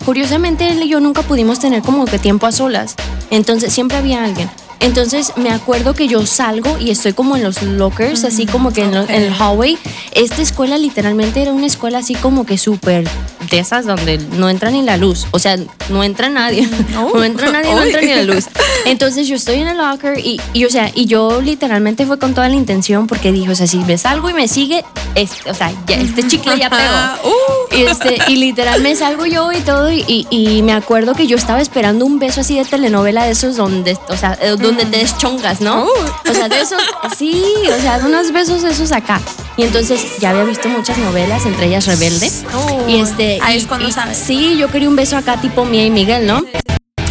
Curiosamente, 0.05 0.69
él 0.69 0.81
y 0.81 0.87
yo 0.89 0.99
nunca 0.99 1.21
pudimos 1.21 1.59
tener 1.59 1.81
como 1.81 2.05
que 2.05 2.17
tiempo 2.19 2.47
a 2.47 2.51
solas. 2.51 2.95
Entonces, 3.29 3.73
siempre 3.73 3.97
había 3.97 4.23
alguien. 4.23 4.49
Entonces 4.79 5.33
me 5.35 5.51
acuerdo 5.51 5.93
que 5.93 6.07
yo 6.07 6.25
salgo 6.25 6.77
y 6.79 6.91
estoy 6.91 7.13
como 7.13 7.35
en 7.35 7.43
los 7.43 7.61
lockers, 7.61 8.23
así 8.23 8.45
como 8.45 8.71
que 8.71 8.83
en, 8.83 8.93
el 8.93 9.33
hallway. 9.33 9.77
Esta 10.11 10.41
escuela 10.41 10.77
literalmente 10.77 11.41
era 11.41 11.51
una 11.51 11.67
escuela 11.67 11.99
así 11.99 12.15
como 12.15 12.45
que 12.45 12.57
súper 12.57 13.07
de 13.49 13.59
esas 13.59 13.85
donde 13.85 14.17
no 14.17 14.49
entra 14.49 14.71
ni 14.71 14.81
la 14.81 14.97
luz. 14.97 15.27
O 15.31 15.39
sea, 15.39 15.57
no 15.89 16.03
entra 16.03 16.29
nadie. 16.29 16.67
No 17.13 17.23
entra 17.23 17.51
nadie, 17.51 17.73
no 17.73 17.81
entra 17.81 18.01
ni 18.01 18.13
la 18.13 18.23
luz. 18.23 18.45
Entonces 18.85 19.27
yo 19.27 19.35
estoy 19.35 19.55
en 19.55 19.67
el 19.67 19.77
locker 19.77 20.19
y, 20.19 20.39
y, 20.53 20.65
o 20.65 20.69
sea, 20.69 20.91
y 20.93 21.05
yo 21.05 21.41
literalmente 21.41 22.05
fue 22.05 22.19
con 22.19 22.33
toda 22.33 22.47
la 22.49 22.55
intención 22.55 23.07
porque 23.07 23.31
dije, 23.31 23.51
o 23.51 23.55
sea, 23.55 23.67
si 23.67 23.79
ves 23.83 24.05
algo 24.05 24.29
y 24.29 24.33
me 24.33 24.47
sigue, 24.47 24.83
este, 25.15 25.49
o 25.49 25.53
sea, 25.53 25.71
ya, 25.87 25.97
este 25.97 26.27
chicle 26.27 26.57
ya 26.57 26.69
pegó. 26.69 27.29
Uh. 27.29 27.75
Y, 27.75 27.81
este, 27.83 28.17
y 28.27 28.35
literal 28.37 28.81
me 28.81 28.95
salgo 28.95 29.25
yo 29.25 29.51
y 29.51 29.59
todo 29.59 29.91
y, 29.91 30.27
y- 30.29 30.61
me 30.63 30.73
acuerdo 30.73 31.13
que 31.13 31.25
yo 31.25 31.37
estaba 31.37 31.61
esperando 31.61 32.05
un 32.05 32.19
beso 32.19 32.41
así 32.41 32.57
de 32.57 32.65
telenovela 32.65 33.23
de 33.23 33.31
esos 33.31 33.55
donde, 33.55 33.97
o 34.09 34.17
sea, 34.17 34.37
eh, 34.41 34.55
donde 34.69 34.85
te 34.85 34.97
deschongas, 34.97 35.61
¿no? 35.61 35.85
Uh. 35.85 36.29
O 36.29 36.33
sea, 36.33 36.47
de 36.49 36.59
esos, 36.61 36.81
sí, 37.17 37.43
o 37.75 37.81
sea, 37.81 37.99
de 37.99 38.05
unos 38.05 38.31
besos 38.31 38.63
esos 38.63 38.91
acá. 38.91 39.19
Y 39.57 39.63
entonces 39.63 40.17
ya 40.19 40.29
había 40.29 40.43
visto 40.43 40.69
muchas 40.69 40.97
novelas, 40.97 41.45
entre 41.45 41.67
ellas 41.67 41.85
Rebelde. 41.85 42.29
Oh, 42.55 42.85
y 42.87 42.99
este, 42.99 43.39
ahí 43.41 43.57
es 43.57 43.65
cuando 43.65 43.87
y- 43.87 43.91
sabes. 43.91 44.17
Sí, 44.17 44.57
yo 44.57 44.69
quería 44.69 44.87
un 44.89 44.95
beso 44.95 45.17
acá 45.17 45.39
tipo 45.41 45.65
Mía 45.65 45.85
y 45.85 45.91
Miguel, 45.91 46.25
¿no? 46.27 46.45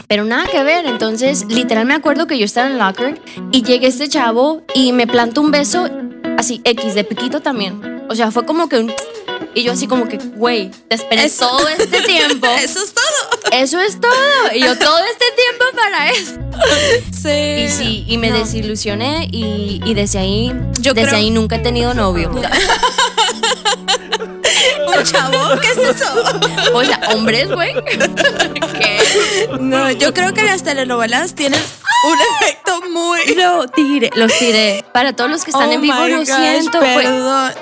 Pero 0.07 0.25
nada 0.25 0.47
que 0.47 0.63
ver, 0.63 0.87
entonces 0.87 1.45
literal 1.49 1.85
me 1.85 1.95
acuerdo 1.95 2.27
que 2.27 2.39
yo 2.39 2.47
estaba 2.47 2.67
en 2.67 2.73
el 2.75 2.79
locker 2.79 3.21
y 3.53 3.63
llegué 3.63 3.89
este 3.89 4.09
chavo 4.09 4.63
y 4.75 4.93
me 4.93 5.07
plantó 5.07 5.43
un 5.43 5.51
beso 5.51 5.89
así 6.39 6.63
X 6.65 6.95
de 6.95 7.05
piquito 7.05 7.41
también. 7.41 8.07
O 8.09 8.15
sea, 8.15 8.31
fue 8.31 8.47
como 8.47 8.69
que 8.71 8.79
un 8.79 8.93
y 9.55 9.63
yo 9.65 9.73
así 9.73 9.87
como 9.87 10.07
que, 10.09 10.17
güey, 10.37 10.71
te 10.89 10.95
esperé 10.97 11.25
Eso- 11.25 11.49
todo 11.49 11.69
este 11.69 12.01
tiempo. 12.07 12.47
Eso 12.63 12.83
es 12.83 12.95
todo. 12.95 13.05
Eso 13.53 13.81
es 13.81 14.01
todo. 14.01 14.13
Y 14.55 14.61
yo 14.61 14.77
todo 14.79 14.99
este 14.99 15.25
tiempo 15.37 15.65
para 15.75 16.11
eso. 16.11 16.33
Sí. 17.13 17.65
Y 17.65 17.69
sí, 17.71 18.05
y 18.07 18.19
me 18.19 18.31
No. 18.31 18.39
desilusioné 18.39 19.29
y, 19.31 19.81
y 19.85 19.95
desde 19.95 20.19
ahí, 20.19 20.53
Yo 20.81 20.93
desde 20.95 21.09
creo- 21.09 21.19
ahí 21.21 21.31
nunca 21.31 21.57
he 21.57 21.61
tenido 21.61 21.95
novio. 21.95 22.31
Un 24.99 25.05
chavo, 25.05 25.61
¿qué 25.61 25.69
es 25.69 25.79
eso? 25.97 26.07
O 26.75 26.83
sea, 26.85 26.99
hombres, 27.15 27.51
güey. 27.53 27.73
¿Qué? 28.79 29.49
No, 29.61 29.91
yo 29.93 30.13
creo 30.15 30.33
que 30.35 30.43
las 30.43 30.63
telenovelas 30.65 31.35
tienen 31.35 31.61
un 32.05 32.19
efecto 32.43 32.81
muy. 32.91 33.21
Lo 33.35 33.67
tiré, 33.69 34.11
los 34.15 34.33
tiré. 34.39 34.85
Para 34.93 35.13
todos 35.15 35.31
los 35.31 35.45
que 35.45 35.51
están 35.51 35.69
Oh 35.69 35.73
en 35.73 35.83
vivo, 35.83 35.95
lo 36.09 36.19
gosh, 36.19 36.27
siento. 36.27 36.79
fue- 36.81 36.95
Perdón. 37.05 37.53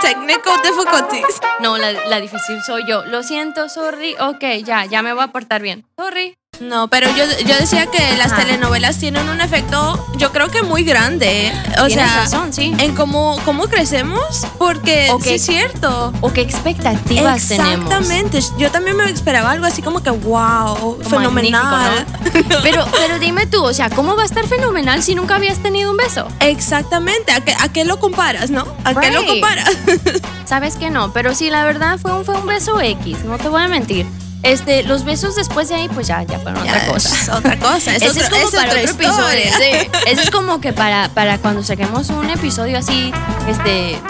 Technical 0.00 0.56
difficulties. 0.62 1.40
No, 1.60 1.76
la, 1.78 1.92
la 1.92 2.20
difícil 2.20 2.62
soy 2.62 2.84
yo. 2.86 3.04
Lo 3.04 3.22
siento, 3.22 3.68
sorry. 3.68 4.14
Ok, 4.18 4.44
ya, 4.64 4.84
ya 4.86 5.02
me 5.02 5.12
voy 5.12 5.24
a 5.24 5.28
portar 5.28 5.62
bien. 5.62 5.86
Sorry. 5.96 6.39
No, 6.60 6.88
pero 6.88 7.08
yo, 7.16 7.24
yo 7.46 7.56
decía 7.56 7.86
que 7.86 8.16
las 8.18 8.32
Ajá. 8.32 8.42
telenovelas 8.42 8.98
tienen 8.98 9.28
un 9.30 9.40
efecto, 9.40 10.06
yo 10.18 10.30
creo 10.30 10.50
que 10.50 10.62
muy 10.62 10.84
grande. 10.84 11.50
O 11.82 11.86
Tienes 11.86 12.10
sea, 12.10 12.20
razón, 12.20 12.52
sí. 12.52 12.74
en 12.78 12.94
cómo, 12.94 13.38
cómo 13.46 13.66
crecemos, 13.66 14.46
porque 14.58 15.10
sí 15.22 15.34
es 15.34 15.42
cierto. 15.42 16.12
¿O 16.20 16.32
qué 16.32 16.42
expectativas 16.42 17.48
tenemos? 17.48 17.72
Exactamente. 17.72 18.40
Yo 18.58 18.70
también 18.70 18.96
me 18.96 19.04
esperaba 19.10 19.50
algo 19.52 19.64
así 19.64 19.80
como 19.80 20.02
que, 20.02 20.10
wow, 20.10 20.98
fenomenal. 21.02 22.06
¿no? 22.06 22.40
Pero, 22.62 22.86
pero 22.92 23.18
dime 23.18 23.46
tú, 23.46 23.64
o 23.64 23.72
sea, 23.72 23.88
¿cómo 23.88 24.14
va 24.16 24.22
a 24.22 24.26
estar 24.26 24.46
fenomenal 24.46 25.02
si 25.02 25.14
nunca 25.14 25.36
habías 25.36 25.58
tenido 25.58 25.90
un 25.90 25.96
beso? 25.96 26.28
Exactamente. 26.40 27.32
¿A 27.32 27.40
qué, 27.40 27.54
¿A 27.58 27.68
qué 27.72 27.84
lo 27.84 27.98
comparas, 27.98 28.50
no? 28.50 28.66
¿A 28.84 28.94
qué 28.94 29.10
lo 29.10 29.24
comparas? 29.24 29.68
Sabes 30.44 30.76
que 30.76 30.90
no, 30.90 31.12
pero 31.12 31.34
sí, 31.34 31.48
la 31.48 31.64
verdad 31.64 31.98
fue 31.98 32.12
un, 32.12 32.24
fue 32.24 32.34
un 32.34 32.46
beso 32.46 32.80
X, 32.80 33.24
no 33.24 33.38
te 33.38 33.48
voy 33.48 33.62
a 33.62 33.68
mentir. 33.68 34.06
Este, 34.42 34.82
los 34.84 35.04
besos 35.04 35.36
después 35.36 35.68
de 35.68 35.74
ahí, 35.74 35.88
pues 35.88 36.06
ya, 36.06 36.22
ya 36.22 36.38
fueron 36.38 36.64
Ya 36.64 36.72
otra 36.72 36.86
cosa. 36.86 37.14
Es 37.14 37.28
otra 37.28 37.58
cosa. 37.58 37.94
Es, 37.96 38.02
Ese 38.02 38.08
otro- 38.08 38.22
es 38.22 38.28
como 38.30 38.46
es 38.48 38.50
para 38.54 38.68
otra 38.70 38.80
otro 38.80 38.92
episodio. 38.92 39.42
sí. 39.58 39.90
Ese 40.06 40.22
es 40.22 40.30
como 40.30 40.60
que 40.60 40.72
para, 40.72 41.08
para 41.10 41.38
cuando 41.38 41.62
saquemos 41.62 42.08
un 42.10 42.30
episodio 42.30 42.78
así, 42.78 43.12
este, 43.48 43.92
eh, 43.92 44.00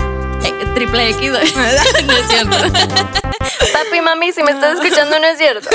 triple 0.74 1.08
X. 1.10 1.30
no 2.06 2.12
es 2.12 2.28
cierto. 2.28 2.56
Papi, 3.72 4.00
mami, 4.02 4.32
si 4.32 4.42
me 4.42 4.52
estás 4.52 4.78
escuchando, 4.78 5.18
no 5.18 5.26
es 5.26 5.38
cierto. 5.38 5.68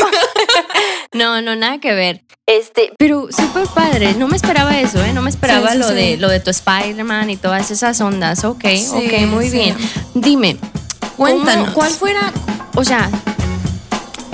no, 1.13 1.41
no, 1.41 1.55
nada 1.55 1.79
que 1.79 1.93
ver. 1.93 2.21
Este, 2.47 2.93
pero 2.97 3.27
súper 3.35 3.65
padre. 3.67 4.13
No 4.13 4.27
me 4.27 4.37
esperaba 4.37 4.77
eso, 4.79 5.03
¿eh? 5.03 5.13
No 5.13 5.21
me 5.21 5.29
esperaba 5.31 5.67
Sí, 5.69 5.73
sí, 5.73 5.79
lo. 5.79 5.87
De, 5.89 6.17
lo 6.17 6.29
de 6.29 6.39
tu 6.39 6.51
Spider-Man 6.51 7.29
y 7.29 7.37
todas 7.37 7.71
esas 7.71 7.99
ondas. 8.01 8.43
Ok, 8.45 8.65
ok, 8.93 9.21
muy 9.27 9.49
bien. 9.49 9.75
Dime, 10.13 10.57
¿cómo- 11.01 11.15
Cuéntanos. 11.17 11.71
¿cuál 11.71 11.89
fuera, 11.91 12.31
o 12.75 12.83
sea, 12.83 13.09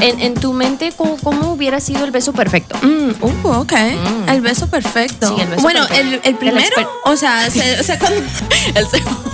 en, 0.02 0.20
en 0.20 0.34
tu 0.34 0.54
mente, 0.54 0.92
¿cómo, 0.96 1.18
cómo 1.18 1.52
hubiera 1.54 1.80
sido 1.80 2.04
el 2.06 2.12
beso 2.12 2.34
perfecto? 2.34 2.76
Mm, 2.82 3.12
uh, 3.22 3.48
ok. 3.60 3.74
Mm. 3.74 4.30
El 4.30 4.42
beso 4.42 4.68
perfecto. 4.68 5.36
Sí, 5.36 5.42
el 5.42 5.48
beso 5.50 5.62
bueno, 5.62 5.88
perfecto. 5.88 6.08
el, 6.08 6.22
el 6.24 6.36
primero, 6.36 6.76
o 7.06 7.16
sea, 7.16 7.50
se- 7.52 7.80
o 7.80 7.84
sea, 7.84 7.98
cuando- 8.00 8.22
El 8.76 8.88
segundo. 8.88 9.22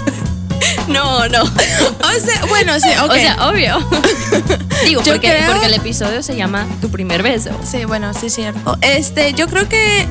No, 0.88 1.27
no. 1.27 1.43
o 1.43 2.19
sea, 2.24 2.45
bueno, 2.47 2.79
sí, 2.79 2.88
ok. 3.03 3.12
O 3.12 3.13
sea, 3.15 3.50
obvio. 3.50 3.77
Digo, 4.86 5.01
Yo 5.03 5.12
porque, 5.13 5.29
creo- 5.29 5.51
porque 5.51 5.65
el 5.65 5.74
episodio 5.74 6.24
se 6.24 6.36
llama 6.38 6.65
Tu 6.81 6.89
primer 6.89 7.24
beso. 7.24 7.50
sí, 7.69 7.83
bueno, 7.86 8.13
sí, 8.13 8.29
cierto. 8.29 8.77
Este, 8.81 9.33
yo 9.33 9.47
creo 9.47 9.67
que 9.67 10.07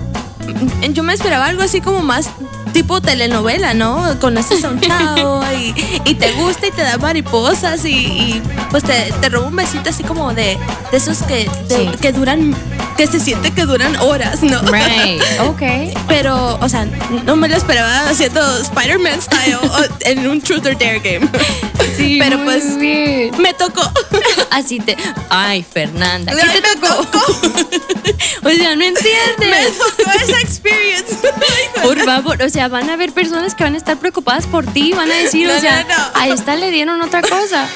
yo 0.93 1.03
me 1.03 1.15
esperaba 1.15 1.47
algo 1.47 1.63
así 1.63 1.81
como 1.81 2.01
más 2.03 2.29
tipo 2.77 3.01
telenovela, 3.01 3.73
¿no? 3.73 4.05
Conoces 4.21 4.63
a 4.63 4.69
un 4.69 4.79
chavo 4.81 5.41
y, 5.55 5.75
y 6.05 6.15
te 6.15 6.33
gusta 6.33 6.67
y 6.67 6.71
te 6.73 6.83
da 6.83 6.99
mariposas 6.99 7.83
y, 7.87 7.89
y, 7.95 8.43
pues 8.71 8.85
te, 8.85 9.13
te 9.19 9.31
roba 9.31 9.47
un 9.49 9.57
besito 9.57 9.89
así 9.89 10.03
como 10.05 10.35
de, 10.35 10.59
de 10.91 10.97
esos 10.99 11.23
que, 11.23 11.49
de- 11.69 11.77
Sí. 11.77 11.91
que 12.03 12.13
duran, 12.13 12.55
que 12.97 13.07
se 13.07 13.21
siente 13.21 13.53
que 13.53 13.63
duran 13.65 13.97
horas, 13.97 14.43
¿no? 14.43 14.61
Right. 14.63 15.23
Ok. 15.41 15.63
Pero, 16.09 16.59
o 16.61 16.69
sea, 16.69 16.87
no 17.25 17.37
me 17.37 17.49
lo 17.49 17.57
esperaba 17.57 18.09
haciendo 18.09 18.41
Spider-Man 18.61 19.21
style 19.23 19.59
en 20.01 20.27
un 20.29 20.41
Truth 20.41 20.67
or 20.67 20.79
Dare 20.79 21.01
game. 21.01 21.29
Sí, 21.97 22.19
Pero 22.23 22.39
muy 22.39 22.45
pues 22.47 22.79
bien. 22.79 23.31
me 23.41 23.53
tocó. 23.55 23.83
Así 24.51 24.81
te. 24.81 24.97
Ay, 25.29 25.63
Fernanda. 25.63 26.33
¿Qué 26.35 26.41
Ay, 26.43 26.61
te 26.61 26.69
me 26.69 26.75
tocó? 26.81 27.19
o 28.45 28.51
sea, 28.51 28.71
no 28.71 28.77
Me 28.77 28.87
entiendes. 28.89 29.79
tocó 29.79 30.11
esa 30.13 30.41
experience. 30.41 31.17
Por 31.83 31.99
favor, 32.05 32.43
o 32.43 32.49
sea, 32.49 32.69
van 32.69 32.89
a 32.91 32.95
haber 32.95 33.13
personas 33.13 33.55
que 33.55 33.65
van 33.65 33.75
a 33.75 33.79
estar 33.79 33.99
preocupadas 33.99 34.47
por 34.47 34.65
ti, 34.67 34.93
van 34.93 35.11
a 35.11 35.15
decir, 35.15 35.47
No, 35.49 35.55
o 35.55 35.61
sea, 35.61 35.83
no, 35.85 35.97
no. 35.97 36.05
a 36.15 36.29
esta 36.29 36.57
le 36.57 36.71
dieron 36.71 37.01
otra 37.03 37.21
cosa. 37.23 37.69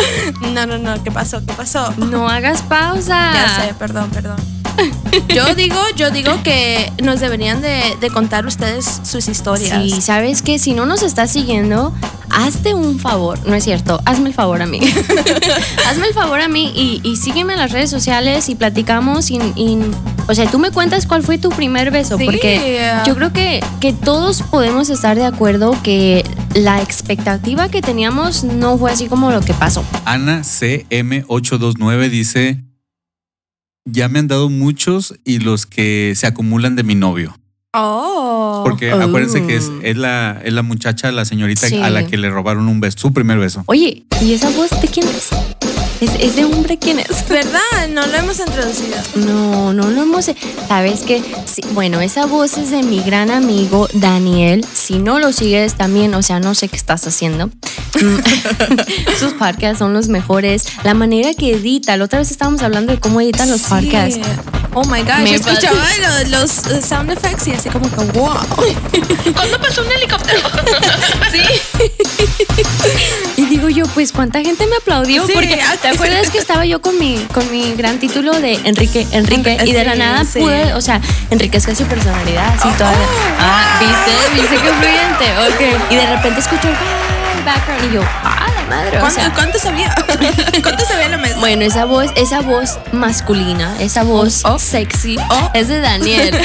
No, 0.52 0.66
no, 0.66 0.78
no, 0.78 1.02
¿qué 1.02 1.10
pasó? 1.10 1.44
¿Qué 1.44 1.52
pasó? 1.52 1.92
No 1.96 2.28
hagas 2.28 2.62
pausa. 2.68 3.32
Ya 3.34 3.48
sé, 3.66 3.74
perdón, 3.74 4.10
perdón. 4.10 4.36
Yo 5.34 5.54
digo, 5.54 5.76
yo 5.96 6.10
digo 6.10 6.32
que 6.42 6.92
nos 7.02 7.20
deberían 7.20 7.60
de, 7.62 7.96
de 8.00 8.10
contar 8.10 8.46
ustedes 8.46 9.00
sus 9.04 9.28
historias. 9.28 9.82
Sí, 9.82 10.00
sabes 10.00 10.42
que 10.42 10.58
si 10.58 10.74
no 10.74 10.84
nos 10.86 11.02
estás 11.02 11.30
siguiendo, 11.30 11.94
hazte 12.30 12.74
un 12.74 12.98
favor. 12.98 13.38
No 13.46 13.54
es 13.54 13.64
cierto, 13.64 14.00
hazme 14.04 14.28
el 14.28 14.34
favor 14.34 14.60
a 14.62 14.66
mí. 14.66 14.80
hazme 15.88 16.06
el 16.08 16.14
favor 16.14 16.40
a 16.40 16.48
mí 16.48 16.72
y, 16.74 17.00
y 17.08 17.16
sígueme 17.16 17.54
en 17.54 17.60
las 17.60 17.72
redes 17.72 17.88
sociales 17.90 18.48
y 18.48 18.54
platicamos. 18.54 19.30
Y, 19.30 19.36
y- 19.56 19.78
o 20.28 20.34
sea, 20.34 20.50
tú 20.50 20.58
me 20.58 20.70
cuentas 20.70 21.06
cuál 21.06 21.22
fue 21.22 21.38
tu 21.38 21.50
primer 21.50 21.90
beso, 21.92 22.18
Sí. 22.18 22.24
porque 22.24 22.82
yo 23.06 23.14
creo 23.14 23.32
que, 23.32 23.62
que 23.80 23.92
todos 23.92 24.42
podemos 24.42 24.90
estar 24.90 25.16
de 25.16 25.24
acuerdo 25.24 25.76
que 25.84 26.24
la 26.54 26.82
expectativa 26.82 27.68
que 27.68 27.80
teníamos 27.80 28.42
no 28.42 28.76
fue 28.76 28.90
así 28.90 29.06
como 29.06 29.30
lo 29.30 29.40
que 29.40 29.54
pasó. 29.54 29.84
Ana 30.04 30.40
CM829 30.40 32.08
dice: 32.10 32.64
Ya 33.86 34.08
me 34.08 34.18
han 34.18 34.26
dado 34.28 34.50
muchos 34.50 35.14
y 35.24 35.38
los 35.38 35.64
que 35.64 36.12
se 36.16 36.26
acumulan 36.26 36.74
de 36.76 36.82
mi 36.82 36.94
novio. 36.94 37.38
Oh. 37.72 38.62
Porque 38.64 38.92
Oh. 38.92 39.00
acuérdense 39.00 39.46
que 39.46 39.54
es, 39.56 39.70
es 39.82 39.96
la, 39.96 40.40
es 40.44 40.52
la 40.52 40.62
muchacha, 40.62 41.12
la 41.12 41.24
señorita 41.24 41.68
Sí. 41.68 41.76
a 41.76 41.88
la 41.90 42.06
que 42.06 42.16
le 42.16 42.28
robaron 42.30 42.68
un 42.68 42.80
beso, 42.80 42.98
su 42.98 43.12
primer 43.12 43.38
beso. 43.38 43.62
Oye, 43.66 44.04
¿y 44.22 44.32
esa 44.32 44.50
voz 44.50 44.70
de 44.80 44.88
quién 44.88 45.06
es? 45.06 45.28
¿Es, 46.06 46.14
es 46.20 46.36
de 46.36 46.44
hombre 46.44 46.78
quién 46.78 46.98
es? 47.00 47.26
¿Verdad? 47.28 47.60
No 47.90 48.06
lo 48.06 48.14
hemos 48.16 48.38
introducido. 48.38 48.96
No, 49.16 49.72
no 49.72 49.88
lo 49.90 50.02
hemos. 50.02 50.30
¿Sabes 50.68 51.00
qué? 51.06 51.22
Sí, 51.52 51.62
bueno, 51.72 52.00
esa 52.00 52.26
voz 52.26 52.56
es 52.58 52.70
de 52.70 52.82
mi 52.82 53.00
gran 53.02 53.30
amigo 53.30 53.88
Daniel. 53.92 54.64
Si 54.72 54.98
no 54.98 55.18
lo 55.18 55.32
sigues 55.32 55.74
también, 55.74 56.14
o 56.14 56.22
sea, 56.22 56.38
no 56.40 56.54
sé 56.54 56.68
qué 56.68 56.76
estás 56.76 57.06
haciendo. 57.06 57.46
Mm, 57.48 58.18
Sus 59.18 59.32
podcasts 59.34 59.78
son 59.78 59.92
los 59.94 60.08
mejores. 60.08 60.64
La 60.84 60.94
manera 60.94 61.34
que 61.34 61.52
edita, 61.52 61.96
la 61.96 62.04
otra 62.04 62.18
vez 62.20 62.30
estábamos 62.30 62.62
hablando 62.62 62.92
de 62.92 63.00
cómo 63.00 63.20
editan 63.20 63.50
los 63.50 63.62
Sí. 63.62 63.66
podcasts. 63.68 64.18
Oh 64.78 64.84
my 64.84 65.00
gosh, 65.00 65.22
Me 65.22 65.30
yo 65.30 65.36
escuchaba 65.36 65.82
lo- 66.28 66.38
los, 66.38 66.66
eh, 66.66 66.82
sound 66.86 67.10
effects 67.10 67.48
y 67.48 67.52
así 67.52 67.70
como 67.70 67.88
que 67.90 67.96
wow. 68.18 68.28
¿Cuándo 69.34 69.58
pasó 69.58 69.80
un 69.82 69.90
helicóptero? 69.90 70.38
sí. 71.32 71.40
y 73.38 73.46
digo 73.46 73.70
yo, 73.70 73.86
pues, 73.88 74.12
¿cuánta 74.12 74.40
gente 74.42 74.66
me 74.66 74.76
aplaudió? 74.76 75.26
Sí, 75.26 75.32
Porque 75.34 75.58
¿te 75.80 75.88
acuerdas 75.96 76.30
que 76.30 76.36
estaba 76.38 76.66
yo 76.66 76.80
con 76.82 76.98
mi, 76.98 77.16
con 77.32 77.50
mi 77.50 77.74
gran 77.74 77.98
título 77.98 78.38
de 78.38 78.54
Enrique, 78.64 79.06
Enrique? 79.12 79.56
Y 79.64 79.72
de 79.72 79.84
la 79.84 79.94
nada 79.94 80.24
sí. 80.24 80.40
pude, 80.40 80.74
o 80.74 80.80
sea, 80.82 81.00
enriquezca 81.30 81.74
su 81.74 81.84
personalidad, 81.84 82.48
así 82.58 82.68
toda. 82.76 82.92
Ah, 83.40 83.80
¿viste? 83.80 84.34
¿Viste 84.34 84.56
qué 84.56 84.72
fluyente? 84.74 85.24
Ok. 85.48 85.90
Y 85.90 85.94
de 85.96 86.06
repente 86.16 86.40
escucho, 86.40 86.68
el 86.68 87.44
background. 87.44 87.90
Y 87.90 87.94
yo, 87.94 88.02
ah, 88.24 88.46
la 88.54 88.62
madre. 88.76 88.98
O 88.98 89.00
¿Cuánto, 89.00 89.20
sea, 89.20 89.32
cuánto 89.32 89.58
sabía? 89.58 89.94
¿Cuánto 90.62 90.84
sabía 90.84 91.08
la 91.08 91.16
mesa? 91.16 91.38
bueno, 91.40 91.62
esa 91.64 91.86
voz, 91.86 92.10
esa 92.16 92.42
voz 92.42 92.78
masculina, 92.92 93.74
esa 93.80 94.02
voz 94.04 94.42
Oh. 94.44 94.58
sexy, 94.58 95.16
Oh. 95.30 95.50
es 95.54 95.68
de 95.68 95.80
Daniel. 95.80 96.36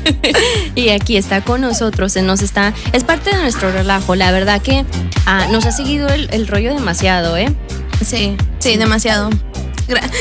y 0.74 0.88
aquí 0.88 1.18
está 1.18 1.42
con 1.42 1.60
nosotros, 1.60 2.16
nos 2.16 2.40
está, 2.40 2.72
es 2.94 3.04
parte 3.04 3.30
de 3.30 3.36
nuestro 3.42 3.70
relajo. 3.72 4.14
La 4.14 4.30
verdad 4.32 4.62
que 4.62 4.86
ah, 5.26 5.48
nos 5.50 5.66
ha 5.66 5.72
seguido 5.72 6.08
el, 6.08 6.28
el 6.32 6.46
rollo 6.48 6.72
demasiado, 6.74 7.36
¿eh? 7.36 7.54
Sí, 8.04 8.36
sí, 8.58 8.76
demasiado. 8.76 9.30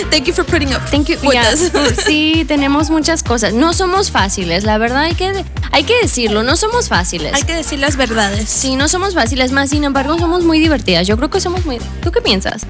Thank 0.09 0.25
you 0.25 0.33
for 0.33 0.43
putting 0.45 0.73
up 0.73 0.81
Thank 0.89 1.09
you. 1.09 1.17
with 1.21 1.33
Ya, 1.33 1.53
us. 1.53 1.71
sí, 2.07 2.43
tenemos 2.47 2.89
muchas 2.89 3.21
cosas. 3.21 3.53
No 3.53 3.73
somos 3.73 4.09
fáciles, 4.09 4.63
la 4.63 4.79
verdad 4.79 5.03
hay 5.03 5.13
que, 5.13 5.45
hay 5.71 5.83
que 5.83 5.93
decirlo, 6.01 6.41
no 6.41 6.55
somos 6.55 6.89
fáciles. 6.89 7.33
Hay 7.35 7.43
que 7.43 7.53
decir 7.53 7.77
las 7.79 7.95
verdades. 7.95 8.49
Sí, 8.49 8.75
no 8.75 8.87
somos 8.87 9.13
fáciles, 9.13 9.51
más 9.51 9.69
sin 9.69 9.83
embargo 9.83 10.17
somos 10.17 10.43
muy 10.43 10.59
divertidas. 10.59 11.05
Yo 11.07 11.17
creo 11.17 11.29
que 11.29 11.39
somos 11.39 11.65
muy... 11.65 11.77
¿Tú 12.01 12.11
qué 12.11 12.19
piensas? 12.21 12.65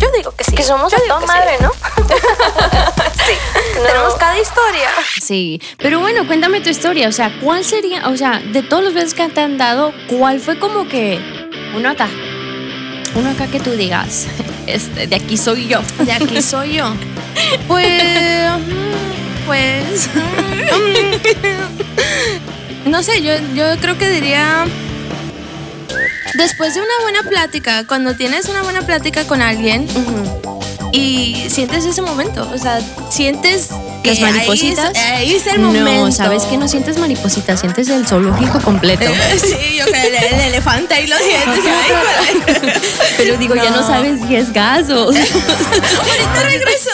Yo 0.00 0.08
digo 0.16 0.32
que 0.36 0.44
sí. 0.44 0.54
Que 0.54 0.62
somos 0.64 0.92
Yo 0.92 0.98
a 0.98 1.00
toda 1.20 1.26
madre, 1.26 1.52
sí. 1.58 1.64
¿no? 1.64 1.70
Sí. 3.26 3.32
Tenemos 3.74 4.14
cada 4.16 4.38
historia. 4.38 4.88
Sí, 5.22 5.60
pero 5.78 6.00
bueno, 6.00 6.26
cuéntame 6.26 6.60
tu 6.60 6.68
historia. 6.68 7.08
O 7.08 7.12
sea, 7.12 7.38
¿cuál 7.40 7.64
sería, 7.64 8.06
o 8.08 8.16
sea, 8.16 8.40
de 8.40 8.62
todos 8.62 8.84
los 8.84 8.92
besos 8.92 9.14
que 9.14 9.26
te 9.28 9.40
han 9.40 9.56
dado, 9.56 9.92
cuál 10.08 10.40
fue 10.40 10.58
como 10.58 10.86
que 10.88 11.18
uno 11.74 11.88
acá? 11.90 12.08
Uno 13.18 13.30
acá 13.30 13.46
que 13.48 13.60
tú 13.60 13.72
digas, 13.72 14.26
este, 14.66 15.06
de 15.06 15.16
aquí 15.16 15.36
soy 15.36 15.66
yo. 15.68 15.80
De 16.04 16.12
aquí 16.12 16.40
soy 16.42 16.74
yo. 16.76 16.94
Pues. 17.68 18.50
mm, 18.58 19.46
Pues. 19.46 20.08
mm, 22.84 22.90
No 22.90 23.02
sé, 23.02 23.22
yo, 23.22 23.32
yo 23.54 23.64
creo 23.80 23.96
que 23.98 24.08
diría. 24.10 24.66
Después 26.34 26.74
de 26.74 26.80
una 26.80 26.92
buena 27.02 27.22
plática, 27.22 27.84
cuando 27.86 28.14
tienes 28.14 28.48
una 28.48 28.62
buena 28.62 28.82
plática 28.82 29.24
con 29.24 29.40
alguien 29.42 29.86
y 30.92 31.46
sientes 31.48 31.84
ese 31.84 32.02
momento, 32.02 32.48
o 32.52 32.58
sea, 32.58 32.80
sientes 33.10 33.68
que 34.02 34.10
Las 34.10 34.20
maripositas. 34.20 34.96
Ahí 34.96 35.02
es, 35.02 35.12
ahí 35.12 35.34
es 35.34 35.46
el 35.46 35.60
momento. 35.60 36.06
No, 36.06 36.12
sabes 36.12 36.44
que 36.44 36.56
no 36.56 36.68
sientes 36.68 36.98
maripositas, 36.98 37.60
sientes 37.60 37.88
el 37.88 38.06
zoológico 38.06 38.60
completo. 38.60 39.04
Sí, 39.38 39.76
yo 39.76 39.84
que 39.86 40.06
el, 40.06 40.14
el 40.14 40.40
elefante 40.40 40.94
ahí 40.94 41.06
lo 41.06 41.16
sientes. 41.18 42.82
Pero 43.16 43.36
digo, 43.36 43.54
ya 43.54 43.70
no 43.70 43.86
sabes 43.86 44.20
si 44.26 44.36
es 44.36 44.52
gas 44.52 44.88
o... 44.90 45.04
Ahorita 45.04 46.42
regreso. 46.44 46.90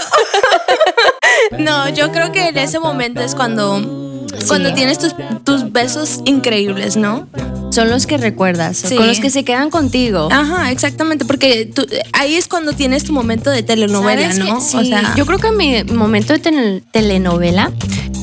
No, 1.59 1.89
yo 1.89 2.11
creo 2.13 2.33
que 2.33 2.49
en 2.49 2.59
ese 2.59 2.79
momento 2.79 3.21
es 3.23 3.35
cuando. 3.35 4.01
Cuando 4.49 4.75
tienes 4.75 4.99
tus, 4.99 5.15
tus 5.45 5.71
besos 5.73 6.21
increíbles, 6.25 6.97
¿no? 6.97 7.29
Son 7.75 7.91
los 7.91 8.07
que 8.07 8.17
recuerdas, 8.19 8.77
Sí. 8.79 8.97
con 8.97 9.07
los 9.07 9.19
que 9.21 9.31
se 9.31 9.45
quedan 9.45 9.71
contigo. 9.71 10.29
Ajá, 10.31 10.71
exactamente, 10.71 11.25
porque 11.25 11.67
tú- 11.67 11.87
ahí 12.13 12.35
es 12.37 12.49
cuando 12.49 12.73
tienes 12.73 13.05
tu 13.05 13.13
momento 13.13 13.51
de 13.51 13.63
telenovela, 13.63 14.31
¿Sabes 14.33 14.39
¿no? 14.39 14.61
Sí, 14.61 14.93
yo 15.17 15.27
creo 15.27 15.39
que 15.39 15.51
mi 15.53 15.83
momento 15.85 16.33
de 16.33 16.39
tel- 16.39 16.85
telenovela 16.93 17.73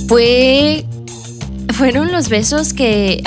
fue 0.07 0.85
fueron 1.73 2.11
los 2.11 2.29
besos 2.29 2.73
que 2.73 3.21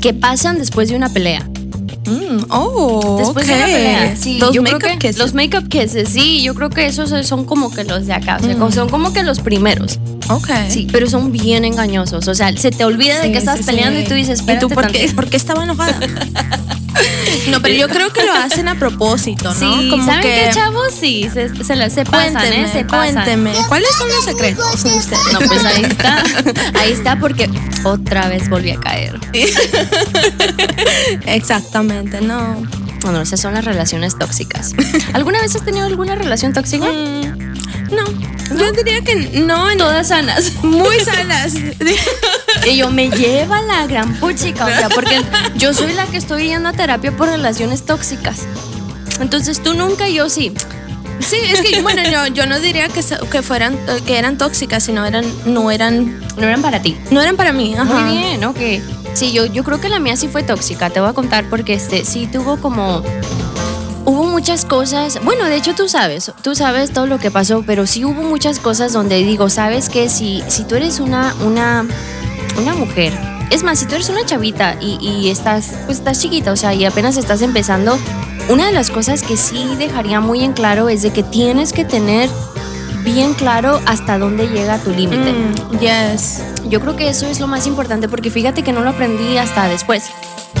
que 0.00 0.12
pasan 0.14 0.58
después 0.58 0.88
de 0.88 0.96
una 0.96 1.08
pelea. 1.10 1.48
Mm, 2.12 2.44
oh, 2.50 3.16
Después 3.18 3.46
de 3.46 3.52
ok. 3.54 3.58
una 3.58 3.66
pelea. 3.66 4.16
Sí, 4.16 4.38
Los 4.38 4.54
make-up 4.56 4.80
que 4.80 4.98
kisses. 4.98 5.18
los 5.18 5.34
make-up 5.34 5.68
kisses, 5.68 6.08
sí, 6.08 6.42
yo 6.42 6.54
creo 6.54 6.70
que 6.70 6.86
esos 6.86 7.10
son 7.26 7.44
como 7.44 7.70
que 7.74 7.84
los 7.84 8.06
de 8.06 8.12
acá, 8.12 8.38
o 8.40 8.44
sea, 8.44 8.54
Mm. 8.56 8.72
son 8.72 8.88
como 8.88 9.12
que 9.12 9.22
los 9.22 9.40
primeros. 9.40 9.98
Ok. 10.28 10.48
Sí, 10.68 10.86
pero 10.92 11.08
son 11.08 11.32
bien 11.32 11.64
engañosos, 11.64 12.28
o 12.28 12.34
sea, 12.34 12.56
se 12.56 12.70
te 12.70 12.84
olvida 12.84 13.20
de 13.20 13.32
que 13.32 13.38
estás 13.38 13.58
sí, 13.58 13.64
peleando 13.64 14.00
y 14.00 14.04
tú 14.04 14.14
dices, 14.14 14.42
¿Y 14.46 14.58
tú 14.58 14.68
por 14.68 14.86
qué, 14.88 14.92
tantito". 14.98 15.16
por 15.16 15.28
qué 15.30 15.36
estaba 15.36 15.64
enojada? 15.64 15.98
no, 17.50 17.60
pero 17.62 17.74
yo 17.74 17.88
creo 17.88 18.12
que 18.12 18.22
lo 18.24 18.32
hacen 18.32 18.68
a 18.68 18.74
propósito, 18.78 19.52
¿no? 19.52 19.58
Sí, 19.58 19.88
Como 19.90 20.04
¿saben 20.06 20.20
que, 20.22 20.28
qué, 20.46 20.50
chavos? 20.54 20.92
Sí, 20.98 21.28
se, 21.32 21.48
se, 21.64 21.76
la- 21.76 21.90
se 21.90 22.04
pasan, 22.04 22.34
Cuénteme, 22.34 22.64
¿eh? 22.64 22.68
Se 22.72 22.84
pasan. 22.84 23.14
cuénteme. 23.14 23.52
¿Cuáles 23.68 23.88
son 23.96 24.08
los 24.08 24.24
secretos 24.24 24.84
de 24.84 24.94
ustedes? 24.94 25.32
No, 25.32 25.38
pues 25.40 25.64
ahí 25.64 25.82
está. 25.82 26.22
Ahí 26.80 26.92
está 26.92 27.18
porque 27.18 27.48
otra 27.84 28.28
vez 28.28 28.48
volví 28.48 28.70
a 28.70 28.78
caer. 28.80 29.18
Exactamente, 31.32 32.20
no. 32.20 32.62
Bueno, 33.00 33.22
esas 33.22 33.40
son 33.40 33.54
las 33.54 33.64
relaciones 33.64 34.18
tóxicas. 34.18 34.74
¿Alguna 35.14 35.40
vez 35.40 35.56
has 35.56 35.64
tenido 35.64 35.86
alguna 35.86 36.14
relación 36.14 36.52
tóxica? 36.52 36.86
Mm, 36.86 37.54
no, 37.94 38.04
yo 38.56 38.72
diría 38.72 39.00
que 39.00 39.42
no 39.44 39.70
en 39.70 39.78
Todas 39.78 40.08
sanas. 40.08 40.52
muy 40.62 41.00
sanas. 41.00 41.54
Y 42.66 42.76
yo 42.76 42.90
me 42.90 43.10
lleva 43.10 43.62
la 43.62 43.86
gran 43.86 44.14
puchica, 44.14 44.66
o 44.66 44.68
sea, 44.68 44.88
porque 44.88 45.20
yo 45.56 45.74
soy 45.74 45.94
la 45.94 46.06
que 46.06 46.18
estoy 46.18 46.48
yendo 46.48 46.68
a 46.68 46.72
terapia 46.72 47.16
por 47.16 47.28
relaciones 47.28 47.84
tóxicas. 47.84 48.40
Entonces 49.20 49.62
tú 49.62 49.74
nunca 49.74 50.08
y 50.08 50.14
yo 50.14 50.28
sí. 50.28 50.52
Sí, 51.20 51.36
es 51.50 51.60
que 51.60 51.82
bueno, 51.82 52.02
yo, 52.10 52.26
yo 52.34 52.46
no 52.46 52.58
diría 52.60 52.88
que, 52.88 53.02
que 53.30 53.42
fueran 53.42 53.78
que 54.06 54.18
eran 54.18 54.38
tóxicas, 54.38 54.82
sino 54.82 55.04
eran 55.04 55.24
no 55.46 55.70
eran 55.70 56.20
No 56.36 56.44
eran 56.44 56.62
para 56.62 56.80
ti. 56.82 56.96
no 57.10 57.20
eran 57.20 57.36
para 57.36 57.52
mí. 57.52 57.74
Ajá. 57.76 57.84
Muy 57.92 58.16
bien, 58.18 58.44
ok. 58.44 58.58
Sí, 59.14 59.32
yo, 59.32 59.46
yo 59.46 59.62
creo 59.62 59.80
que 59.80 59.88
la 59.88 59.98
mía 59.98 60.16
sí 60.16 60.28
fue 60.28 60.42
tóxica. 60.42 60.90
Te 60.90 61.00
voy 61.00 61.10
a 61.10 61.12
contar 61.12 61.44
porque 61.48 61.74
este 61.74 62.04
sí 62.04 62.26
tuvo 62.26 62.56
como. 62.58 63.02
Hubo 64.04 64.24
muchas 64.24 64.64
cosas. 64.64 65.20
Bueno, 65.22 65.44
de 65.44 65.56
hecho 65.56 65.74
tú 65.74 65.88
sabes, 65.88 66.32
tú 66.42 66.54
sabes 66.56 66.92
todo 66.92 67.06
lo 67.06 67.18
que 67.18 67.30
pasó, 67.30 67.62
pero 67.64 67.86
sí 67.86 68.04
hubo 68.04 68.22
muchas 68.22 68.58
cosas 68.58 68.92
donde 68.92 69.18
digo, 69.22 69.48
sabes 69.48 69.88
que 69.88 70.08
si, 70.08 70.42
si 70.48 70.64
tú 70.64 70.74
eres 70.74 70.98
una, 70.98 71.34
una, 71.44 71.86
una 72.60 72.74
mujer. 72.74 73.12
Es 73.50 73.62
más, 73.62 73.78
si 73.78 73.86
tú 73.86 73.94
eres 73.94 74.08
una 74.08 74.24
chavita 74.24 74.76
y, 74.80 74.98
y 75.00 75.30
estás, 75.30 75.74
pues 75.86 75.98
estás 75.98 76.20
chiquita, 76.20 76.52
o 76.52 76.56
sea, 76.56 76.74
y 76.74 76.84
apenas 76.84 77.16
estás 77.16 77.42
empezando, 77.42 77.98
una 78.48 78.66
de 78.66 78.72
las 78.72 78.90
cosas 78.90 79.22
que 79.22 79.36
sí 79.36 79.76
dejaría 79.78 80.20
muy 80.20 80.42
en 80.42 80.52
claro 80.52 80.88
es 80.88 81.02
de 81.02 81.10
que 81.10 81.22
tienes 81.22 81.72
que 81.72 81.84
tener 81.84 82.28
bien 83.04 83.34
claro 83.34 83.80
hasta 83.86 84.18
dónde 84.18 84.48
llega 84.48 84.78
tu 84.78 84.90
límite. 84.90 85.32
Mm, 85.32 85.78
yes. 85.78 86.42
Yo 86.68 86.80
creo 86.80 86.96
que 86.96 87.08
eso 87.08 87.26
es 87.26 87.40
lo 87.40 87.46
más 87.46 87.66
importante 87.66 88.08
porque 88.08 88.30
fíjate 88.30 88.62
que 88.62 88.72
no 88.72 88.82
lo 88.82 88.90
aprendí 88.90 89.36
hasta 89.38 89.68
después. 89.68 90.10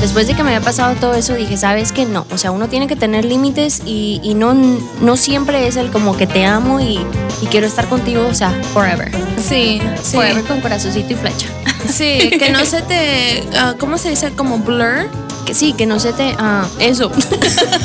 Después 0.02 0.26
de 0.26 0.34
que 0.34 0.42
me 0.42 0.52
había 0.52 0.64
pasado 0.64 0.96
todo 0.96 1.14
eso, 1.14 1.34
dije, 1.34 1.56
¿sabes 1.56 1.92
qué? 1.92 2.06
No, 2.06 2.26
o 2.32 2.36
sea, 2.36 2.50
uno 2.50 2.68
tiene 2.68 2.88
que 2.88 2.96
tener 2.96 3.24
límites 3.24 3.82
y, 3.86 4.20
y 4.24 4.34
no, 4.34 4.52
no 4.52 5.16
siempre 5.16 5.68
es 5.68 5.76
el 5.76 5.92
como 5.92 6.16
que 6.16 6.26
te 6.26 6.44
amo 6.44 6.80
y, 6.80 6.98
y 7.40 7.46
quiero 7.46 7.68
estar 7.68 7.88
contigo, 7.88 8.26
o 8.28 8.34
sea, 8.34 8.50
forever. 8.74 9.12
Sí, 9.40 9.80
sí. 10.02 10.16
Forever 10.16 10.42
con 10.42 10.60
corazoncito 10.60 11.12
y 11.12 11.16
flecha. 11.16 11.46
Sí, 11.88 12.30
que 12.38 12.50
no 12.50 12.64
se 12.64 12.80
te 12.82 13.42
ah, 13.56 13.74
¿cómo 13.78 13.98
se 13.98 14.10
dice? 14.10 14.30
como 14.32 14.58
blur. 14.58 15.08
Que 15.44 15.52
sí, 15.52 15.72
que 15.72 15.84
no 15.84 15.98
se 15.98 16.12
te... 16.12 16.34
Ah, 16.38 16.64
eso. 16.78 17.10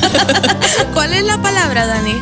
¿Cuál 0.94 1.14
es 1.14 1.24
la 1.24 1.42
palabra, 1.42 1.88
Dani? 1.88 2.16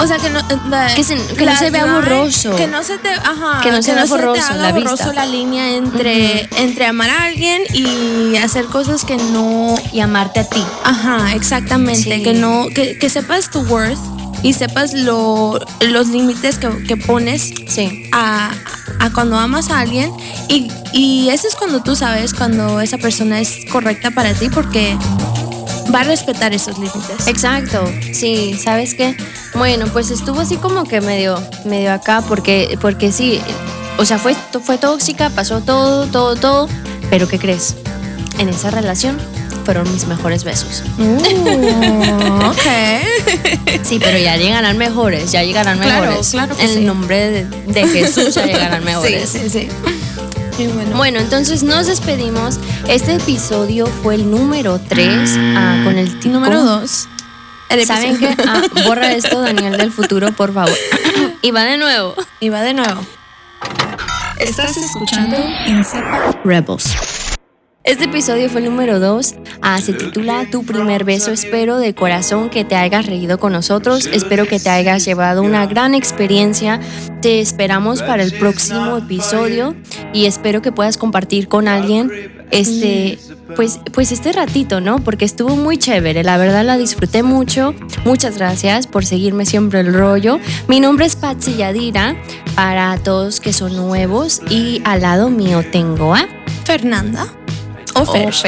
O 0.00 0.06
sea, 0.06 0.18
que 0.18 0.28
no, 0.28 0.40
la- 0.68 0.94
Que 0.94 1.04
se- 1.04 1.16
que 1.36 1.46
no 1.46 1.56
se 1.56 1.70
vea 1.70 1.86
borroso. 1.86 2.54
Que 2.56 2.66
no 2.66 2.82
se 2.82 2.98
te, 2.98 3.10
ajá, 3.10 3.60
Que 3.62 3.70
no 3.70 3.80
se 3.82 3.94
vea 3.94 4.04
borroso, 4.06 4.34
te 4.34 4.40
haga 4.40 4.62
la 4.62 4.72
borroso 4.72 5.12
la 5.12 5.24
línea 5.26 5.70
entre, 5.76 6.48
entre 6.58 6.86
amar 6.86 7.10
a 7.10 7.24
alguien 7.24 7.62
y 7.72 8.36
hacer 8.36 8.66
cosas 8.66 9.04
que 9.04 9.16
no. 9.16 9.76
y 9.92 10.00
amarte 10.00 10.40
a 10.40 10.44
ti. 10.48 10.62
Ajá, 10.84 11.32
exactamente. 11.34 12.16
Sí. 12.16 12.22
Que 12.22 12.34
no, 12.34 12.66
que, 12.74 12.98
que 12.98 13.08
sepas 13.08 13.50
tu 13.50 13.60
worth 13.60 13.98
y 14.42 14.52
sepas 14.52 14.92
lo, 14.92 15.58
los 15.80 16.08
límites 16.08 16.58
que, 16.58 16.68
que 16.84 16.96
pones 16.96 17.52
Sí. 17.68 18.04
a, 18.12 18.50
a 19.00 19.10
cuando 19.12 19.38
amas 19.38 19.70
a 19.70 19.78
alguien 19.80 20.12
y, 20.48 20.68
y 20.92 21.30
eso 21.30 21.46
es 21.48 21.54
cuando 21.54 21.82
tú 21.82 21.94
sabes 21.96 22.34
cuando 22.34 22.80
esa 22.80 22.98
persona 22.98 23.40
es 23.40 23.64
correcta 23.70 24.10
para 24.10 24.34
ti 24.34 24.48
porque 24.50 24.96
va 25.94 26.00
a 26.00 26.04
respetar 26.04 26.52
esos 26.52 26.76
límites. 26.78 27.26
Exacto, 27.26 27.84
sí, 28.12 28.58
¿sabes 28.62 28.94
qué? 28.94 29.16
Bueno, 29.54 29.86
pues 29.92 30.10
estuvo 30.10 30.40
así 30.40 30.56
como 30.56 30.84
que 30.84 31.00
medio, 31.00 31.40
medio 31.64 31.92
acá, 31.92 32.22
porque, 32.26 32.76
porque 32.80 33.12
sí, 33.12 33.40
o 33.98 34.04
sea, 34.04 34.18
fue, 34.18 34.34
fue 34.62 34.78
tóxica, 34.78 35.30
pasó 35.30 35.60
todo, 35.60 36.06
todo, 36.06 36.34
todo, 36.34 36.68
pero 37.08 37.28
¿qué 37.28 37.38
crees? 37.38 37.76
En 38.38 38.48
esa 38.48 38.70
relación 38.70 39.16
fueron 39.64 39.90
mis 39.92 40.06
mejores 40.06 40.44
besos. 40.44 40.82
Uh, 40.98 42.46
ok. 42.46 42.58
Sí, 43.82 43.98
pero 43.98 44.16
ya 44.18 44.36
llegarán 44.36 44.78
mejores, 44.78 45.32
ya 45.32 45.42
llegarán 45.42 45.78
mejores. 45.78 46.30
Claro, 46.30 46.54
En 46.58 46.70
el 46.70 46.86
nombre 46.86 47.46
de, 47.66 47.86
Jesús 47.86 48.34
ya 48.34 48.46
llegarán 48.46 48.82
mejores. 48.84 49.28
Sí, 49.28 49.40
sí, 49.40 49.50
sí. 49.50 49.68
Bueno. 50.72 50.96
bueno. 50.96 51.20
entonces 51.20 51.62
nos 51.64 51.86
despedimos. 51.86 52.58
Este 52.88 53.14
episodio 53.16 53.86
fue 53.86 54.14
el 54.14 54.30
número 54.30 54.78
3 54.78 55.30
ah, 55.38 55.82
con 55.84 55.98
el 55.98 56.18
título. 56.18 56.34
Número 56.34 56.62
2. 56.62 57.08
¿Saben 57.86 58.18
qué? 58.18 58.34
Ah, 58.46 58.62
borra 58.86 59.12
esto, 59.12 59.40
Daniel 59.40 59.76
del 59.76 59.90
futuro, 59.90 60.32
por 60.32 60.52
favor. 60.52 60.74
y 61.42 61.50
va 61.50 61.64
de 61.64 61.76
nuevo. 61.76 62.14
Y 62.40 62.48
va 62.48 62.62
de 62.62 62.74
nuevo. 62.74 63.00
Estás 64.38 64.76
escuchando 64.76 65.36
Insepa 65.66 66.40
Rebels. 66.44 66.94
Este 67.84 68.04
episodio 68.04 68.48
fue 68.48 68.60
el 68.60 68.66
número 68.70 68.98
2. 68.98 69.34
se 69.82 69.92
titula 69.92 70.46
Tu 70.50 70.64
primer 70.64 71.04
beso. 71.04 71.30
Espero 71.30 71.78
de 71.78 71.94
corazón 71.94 72.48
que 72.48 72.64
te 72.64 72.76
hayas 72.76 73.04
reído 73.04 73.38
con 73.38 73.52
nosotros. 73.52 74.06
Espero 74.06 74.46
que 74.46 74.58
te 74.58 74.70
hayas 74.70 75.04
llevado 75.04 75.42
una 75.42 75.66
gran 75.66 75.94
experiencia. 75.94 76.80
Te 77.20 77.40
esperamos 77.40 78.00
para 78.02 78.22
el 78.22 78.32
próximo 78.32 78.96
episodio 78.96 79.76
y 80.14 80.24
espero 80.24 80.62
que 80.62 80.72
puedas 80.72 80.96
compartir 80.96 81.46
con 81.46 81.68
alguien 81.68 82.10
este, 82.50 83.18
pues, 83.56 83.80
pues 83.92 84.12
este 84.12 84.32
ratito, 84.32 84.80
¿no? 84.80 84.98
Porque 84.98 85.24
estuvo 85.24 85.56
muy 85.56 85.78
chévere, 85.78 86.22
la 86.22 86.36
verdad 86.36 86.64
la 86.64 86.76
disfruté 86.76 87.22
mucho. 87.22 87.74
Muchas 88.04 88.38
gracias 88.38 88.86
por 88.86 89.04
seguirme 89.04 89.46
siempre 89.46 89.80
el 89.80 89.92
rollo. 89.92 90.38
Mi 90.68 90.80
nombre 90.80 91.06
es 91.06 91.16
Patsy 91.16 91.56
Yadira, 91.56 92.16
para 92.54 92.96
todos 92.98 93.40
que 93.40 93.52
son 93.52 93.76
nuevos 93.76 94.40
y 94.48 94.82
al 94.84 95.02
lado 95.02 95.30
mío 95.30 95.62
tengo 95.70 96.14
a 96.14 96.26
Fernanda. 96.64 97.26
O 97.94 98.04
Fairs. 98.04 98.42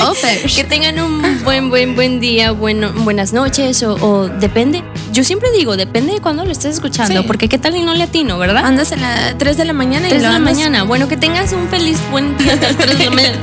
O 0.00 0.14
Fairs. 0.14 0.54
Que 0.56 0.64
tengan 0.64 0.98
un 0.98 1.44
buen, 1.44 1.70
buen, 1.70 1.94
buen 1.94 2.18
día, 2.18 2.50
bueno, 2.50 2.92
buenas 2.92 3.32
noches 3.32 3.82
o, 3.84 3.94
o 3.94 4.28
depende. 4.28 4.82
Yo 5.12 5.22
siempre 5.24 5.50
digo, 5.56 5.76
depende 5.76 6.14
de 6.14 6.20
cuándo 6.20 6.44
lo 6.44 6.52
estés 6.52 6.74
escuchando, 6.76 7.20
Sí. 7.20 7.26
porque 7.26 7.46
qué 7.48 7.58
tal 7.58 7.76
y 7.76 7.82
no 7.82 7.92
le 7.92 8.04
atino, 8.04 8.38
¿verdad? 8.38 8.64
Andas 8.64 8.92
a 8.92 8.96
las 8.96 9.36
3 9.36 9.58
de 9.58 9.66
la 9.66 9.74
mañana 9.74 10.06
y 10.06 10.10
3 10.10 10.22
de 10.22 10.28
la 10.28 10.36
andas- 10.36 10.54
mañana. 10.54 10.84
Bueno, 10.84 11.06
que 11.06 11.18
tengas 11.18 11.52
un 11.52 11.68
feliz 11.68 11.98
buen 12.10 12.36
día 12.38 12.54
hasta 12.54 12.68
las 12.68 12.76
3 12.78 12.98
de 12.98 13.04
la 13.04 13.10
mañana. 13.16 13.36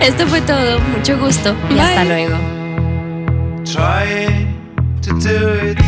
Esto 0.00 0.26
fue 0.26 0.42
todo. 0.42 0.78
Mucho 0.80 1.18
gusto. 1.18 1.54
Y 1.70 1.74
Bye. 1.74 1.80
hasta 1.82 2.04
luego. 2.04 2.36
trying 3.64 4.54
to 5.00 5.14
do 5.14 5.70
it. 5.70 5.78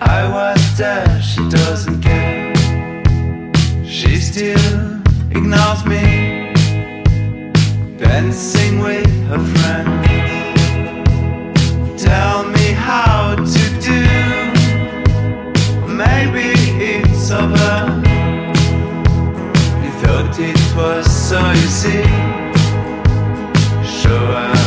I 0.00 0.26
was 0.26 0.58
there, 0.76 1.20
she 1.22 1.42
doesn't 1.50 2.00
care. 2.02 2.52
She 3.86 4.16
still 4.16 4.56
ignores 5.30 5.84
me, 5.84 6.50
dancing 8.00 8.80
with 8.82 9.06
her 9.28 9.38
friends. 9.38 9.92
Tell 12.02 12.42
me 12.44 12.61
was 20.74 21.06
so 21.28 21.38
easy. 21.52 22.02
Show 23.84 24.26
her 24.32 24.61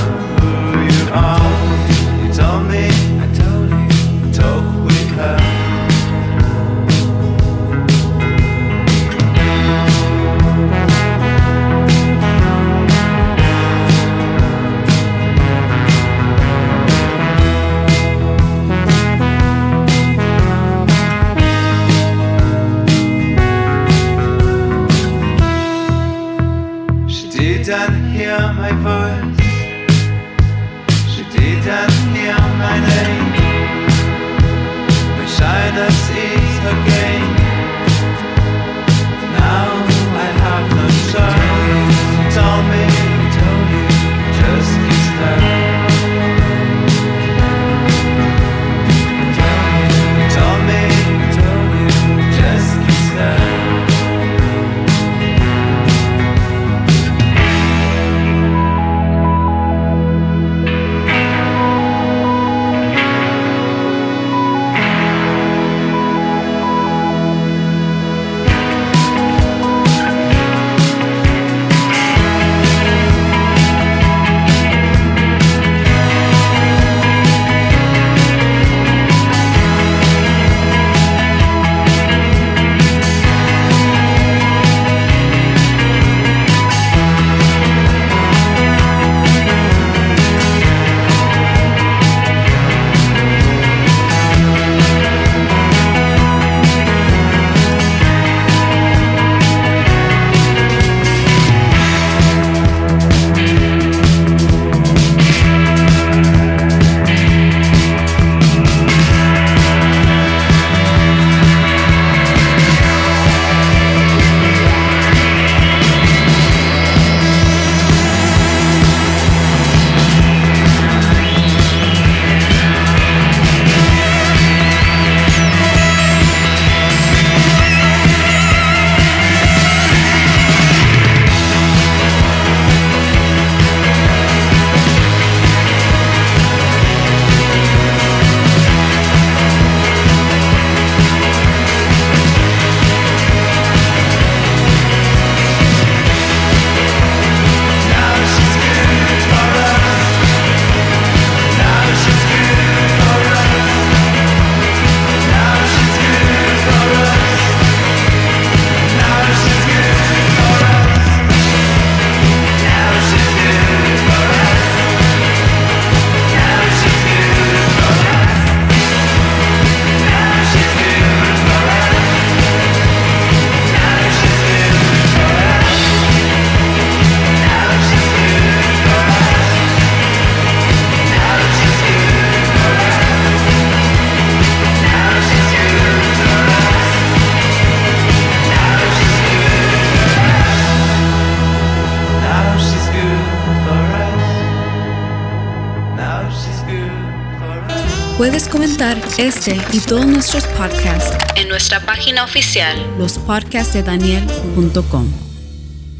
Puedes 198.26 198.50
comentar 198.50 198.98
este 199.20 199.56
y 199.72 199.80
todos 199.82 200.08
nuestros 200.08 200.48
podcasts 200.48 201.16
en 201.36 201.48
nuestra 201.48 201.86
página 201.86 202.24
oficial 202.24 202.76
lospodcastsdedaniel.com. 202.98 205.14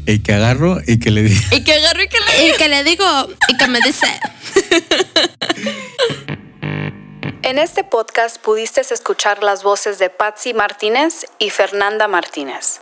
Y 0.06 0.24
que 0.24 0.34
agarro 0.34 0.78
y 0.84 0.98
que 0.98 1.12
le 1.12 1.22
digo. 1.22 1.40
Y 1.52 1.62
que 1.62 1.74
agarro 1.74 2.02
y 2.02 2.08
que 2.08 2.18
le... 2.18 2.48
Y 2.48 2.52
que 2.56 2.68
le 2.68 2.82
digo, 2.82 3.04
y 3.46 3.56
que 3.56 3.68
me 3.68 3.80
dice. 3.80 4.08
En 7.42 7.60
este 7.60 7.84
podcast 7.84 8.38
pudiste 8.38 8.80
escuchar 8.80 9.44
las 9.44 9.62
voces 9.62 10.00
de 10.00 10.10
Patsy 10.10 10.52
Martínez 10.52 11.26
y 11.38 11.50
Fernanda 11.50 12.08
Martínez. 12.08 12.80